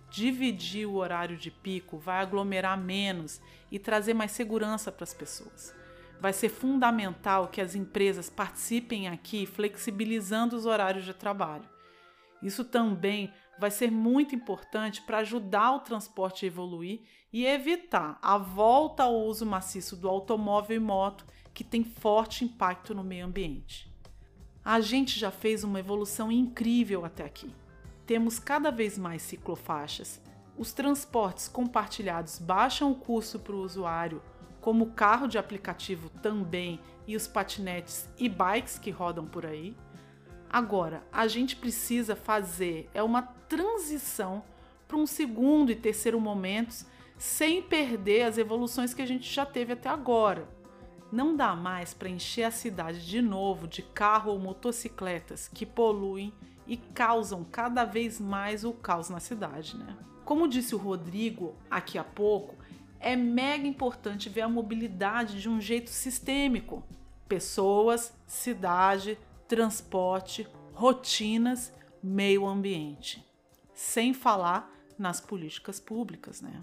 Dividir 0.08 0.86
o 0.86 0.94
horário 0.94 1.36
de 1.36 1.50
pico 1.50 1.98
vai 1.98 2.20
aglomerar 2.20 2.78
menos 2.78 3.40
e 3.70 3.78
trazer 3.78 4.14
mais 4.14 4.30
segurança 4.30 4.90
para 4.90 5.04
as 5.04 5.14
pessoas. 5.14 5.74
Vai 6.20 6.32
ser 6.32 6.50
fundamental 6.50 7.48
que 7.48 7.60
as 7.60 7.74
empresas 7.74 8.28
participem 8.28 9.08
aqui, 9.08 9.46
flexibilizando 9.46 10.54
os 10.54 10.66
horários 10.66 11.04
de 11.04 11.14
trabalho. 11.14 11.64
Isso 12.42 12.64
também 12.64 13.32
vai 13.58 13.70
ser 13.70 13.90
muito 13.90 14.34
importante 14.34 15.02
para 15.02 15.18
ajudar 15.18 15.72
o 15.72 15.80
transporte 15.80 16.44
a 16.44 16.48
evoluir 16.48 17.00
e 17.32 17.44
evitar 17.44 18.18
a 18.22 18.36
volta 18.38 19.04
ao 19.04 19.14
uso 19.14 19.44
maciço 19.46 19.96
do 19.96 20.08
automóvel 20.08 20.76
e 20.76 20.80
moto 20.80 21.26
que 21.52 21.64
tem 21.64 21.84
forte 21.84 22.44
impacto 22.44 22.94
no 22.94 23.04
meio 23.04 23.26
ambiente. 23.26 23.90
A 24.64 24.80
gente 24.80 25.18
já 25.18 25.30
fez 25.30 25.64
uma 25.64 25.80
evolução 25.80 26.30
incrível 26.30 27.04
até 27.04 27.24
aqui. 27.24 27.54
Temos 28.06 28.38
cada 28.38 28.70
vez 28.70 28.98
mais 28.98 29.22
ciclofaixas, 29.22 30.20
os 30.56 30.72
transportes 30.72 31.48
compartilhados 31.48 32.38
baixam 32.38 32.92
o 32.92 32.94
custo 32.94 33.38
para 33.38 33.54
o 33.54 33.62
usuário, 33.62 34.22
como 34.60 34.84
o 34.84 34.92
carro 34.92 35.26
de 35.26 35.38
aplicativo 35.38 36.10
também 36.22 36.80
e 37.06 37.16
os 37.16 37.26
patinetes 37.26 38.08
e 38.18 38.28
bikes 38.28 38.78
que 38.78 38.90
rodam 38.90 39.26
por 39.26 39.46
aí. 39.46 39.76
Agora, 40.48 41.02
a 41.12 41.26
gente 41.26 41.56
precisa 41.56 42.16
fazer 42.16 42.88
é 42.92 43.02
uma 43.02 43.22
transição 43.22 44.42
para 44.86 44.96
um 44.96 45.06
segundo 45.06 45.70
e 45.70 45.76
terceiro 45.76 46.20
momentos 46.20 46.84
sem 47.16 47.62
perder 47.62 48.22
as 48.22 48.38
evoluções 48.38 48.94
que 48.94 49.02
a 49.02 49.06
gente 49.06 49.32
já 49.32 49.46
teve 49.46 49.74
até 49.74 49.88
agora. 49.88 50.48
Não 51.12 51.36
dá 51.36 51.54
mais 51.54 51.92
para 51.92 52.08
encher 52.08 52.44
a 52.44 52.50
cidade 52.50 53.06
de 53.06 53.20
novo 53.20 53.68
de 53.68 53.82
carro 53.82 54.32
ou 54.32 54.38
motocicletas 54.38 55.48
que 55.48 55.66
poluem 55.66 56.32
e 56.66 56.76
causam 56.76 57.44
cada 57.44 57.84
vez 57.84 58.20
mais 58.20 58.64
o 58.64 58.72
caos 58.72 59.10
na 59.10 59.20
cidade, 59.20 59.76
né? 59.76 59.96
Como 60.24 60.46
disse 60.46 60.74
o 60.74 60.78
Rodrigo 60.78 61.56
aqui 61.68 61.98
há 61.98 62.04
pouco, 62.04 62.56
é 63.00 63.16
mega 63.16 63.66
importante 63.66 64.28
ver 64.28 64.42
a 64.42 64.48
mobilidade 64.48 65.40
de 65.40 65.48
um 65.48 65.60
jeito 65.60 65.90
sistêmico. 65.90 66.84
Pessoas, 67.26 68.12
cidade, 68.26 69.18
transporte, 69.48 70.46
rotinas, 70.74 71.72
meio 72.02 72.46
ambiente. 72.46 73.26
Sem 73.72 74.12
falar 74.12 74.70
nas 74.98 75.20
políticas 75.20 75.80
públicas, 75.80 76.42
né? 76.42 76.62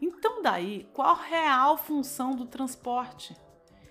Então 0.00 0.42
daí, 0.42 0.86
qual 0.92 1.16
a 1.16 1.22
real 1.22 1.78
função 1.78 2.34
do 2.36 2.44
transporte? 2.44 3.34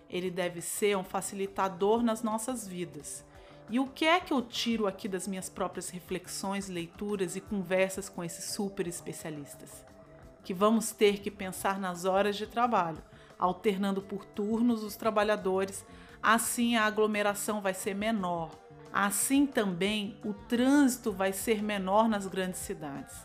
Ele 0.09 0.29
deve 0.29 0.61
ser 0.61 0.95
um 0.95 1.03
facilitador 1.03 2.03
nas 2.03 2.23
nossas 2.23 2.67
vidas. 2.67 3.25
E 3.69 3.79
o 3.79 3.87
que 3.87 4.05
é 4.05 4.19
que 4.19 4.33
eu 4.33 4.41
tiro 4.41 4.87
aqui 4.87 5.07
das 5.07 5.27
minhas 5.27 5.49
próprias 5.49 5.89
reflexões, 5.89 6.67
leituras 6.67 7.35
e 7.35 7.41
conversas 7.41 8.09
com 8.09 8.23
esses 8.23 8.45
super 8.45 8.87
especialistas? 8.87 9.85
Que 10.49 10.53
vamos 10.55 10.89
ter 10.89 11.19
que 11.19 11.29
pensar 11.29 11.79
nas 11.79 12.05
horas 12.05 12.35
de 12.35 12.47
trabalho, 12.47 12.97
alternando 13.37 14.01
por 14.01 14.25
turnos 14.25 14.83
os 14.83 14.95
trabalhadores, 14.95 15.85
assim 16.23 16.75
a 16.75 16.85
aglomeração 16.85 17.61
vai 17.61 17.75
ser 17.75 17.93
menor. 17.93 18.49
Assim 18.91 19.45
também 19.45 20.17
o 20.25 20.33
trânsito 20.33 21.11
vai 21.11 21.33
ser 21.33 21.61
menor 21.61 22.09
nas 22.09 22.25
grandes 22.25 22.61
cidades. 22.61 23.15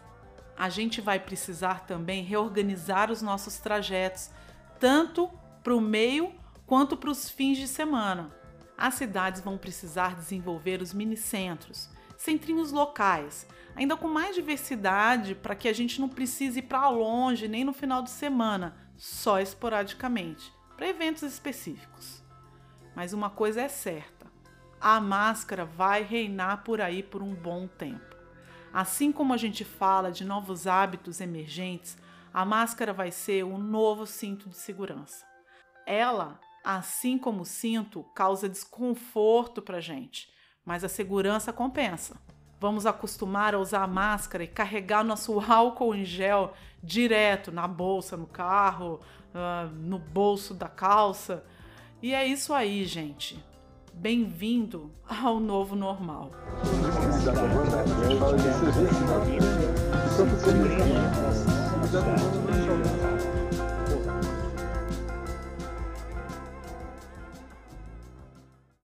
A 0.54 0.68
gente 0.68 1.00
vai 1.00 1.18
precisar 1.18 1.86
também 1.86 2.22
reorganizar 2.22 3.10
os 3.10 3.22
nossos 3.22 3.56
trajetos, 3.56 4.30
tanto 4.78 5.30
para 5.62 5.74
o 5.74 5.80
meio 5.80 6.30
quanto 6.66 6.94
para 6.94 7.08
os 7.08 7.30
fins 7.30 7.56
de 7.56 7.66
semana. 7.66 8.30
As 8.76 8.92
cidades 8.96 9.40
vão 9.40 9.56
precisar 9.56 10.14
desenvolver 10.14 10.82
os 10.82 10.92
minicentros, 10.92 11.88
centrinhos 12.18 12.70
locais, 12.70 13.46
ainda 13.74 13.96
com 13.96 14.08
mais 14.08 14.34
diversidade 14.34 15.34
para 15.34 15.54
que 15.54 15.68
a 15.68 15.72
gente 15.72 16.00
não 16.00 16.08
precise 16.08 16.60
ir 16.60 16.62
para 16.62 16.88
longe 16.88 17.48
nem 17.48 17.64
no 17.64 17.72
final 17.72 18.02
de 18.02 18.10
semana, 18.10 18.76
só 18.96 19.40
esporadicamente, 19.40 20.52
para 20.76 20.88
eventos 20.88 21.22
específicos. 21.22 22.22
Mas 22.94 23.12
uma 23.12 23.30
coisa 23.30 23.62
é 23.62 23.68
certa: 23.68 24.26
a 24.80 25.00
máscara 25.00 25.64
vai 25.64 26.02
reinar 26.02 26.62
por 26.64 26.80
aí 26.80 27.02
por 27.02 27.22
um 27.22 27.34
bom 27.34 27.66
tempo. 27.66 28.14
Assim 28.72 29.12
como 29.12 29.32
a 29.32 29.36
gente 29.36 29.64
fala 29.64 30.10
de 30.10 30.24
novos 30.24 30.66
hábitos 30.66 31.20
emergentes, 31.20 31.96
a 32.32 32.44
máscara 32.44 32.92
vai 32.92 33.10
ser 33.10 33.44
o 33.44 33.54
um 33.54 33.58
novo 33.58 34.06
cinto 34.06 34.48
de 34.48 34.56
segurança. 34.56 35.24
Ela 35.86 36.40
assim 36.64 37.18
como 37.18 37.42
o 37.42 37.46
cinto, 37.46 38.02
causa 38.14 38.48
desconforto 38.48 39.60
para 39.60 39.80
gente, 39.80 40.32
mas 40.64 40.82
a 40.82 40.88
segurança 40.88 41.52
compensa. 41.52 42.16
Vamos 42.60 42.86
acostumar 42.86 43.54
a 43.54 43.58
usar 43.58 43.82
a 43.82 43.86
máscara 43.86 44.44
e 44.44 44.48
carregar 44.48 45.04
nosso 45.04 45.38
álcool 45.50 45.94
em 45.94 46.04
gel 46.04 46.52
direto 46.82 47.50
na 47.50 47.66
bolsa, 47.66 48.16
no 48.16 48.26
carro, 48.26 49.00
uh, 49.34 49.68
no 49.74 49.98
bolso 49.98 50.54
da 50.54 50.68
calça. 50.68 51.44
E 52.02 52.14
é 52.14 52.26
isso 52.26 52.52
aí, 52.52 52.84
gente. 52.84 53.42
Bem-vindo 53.92 54.90
ao 55.08 55.38
novo 55.38 55.76
normal. 55.76 56.30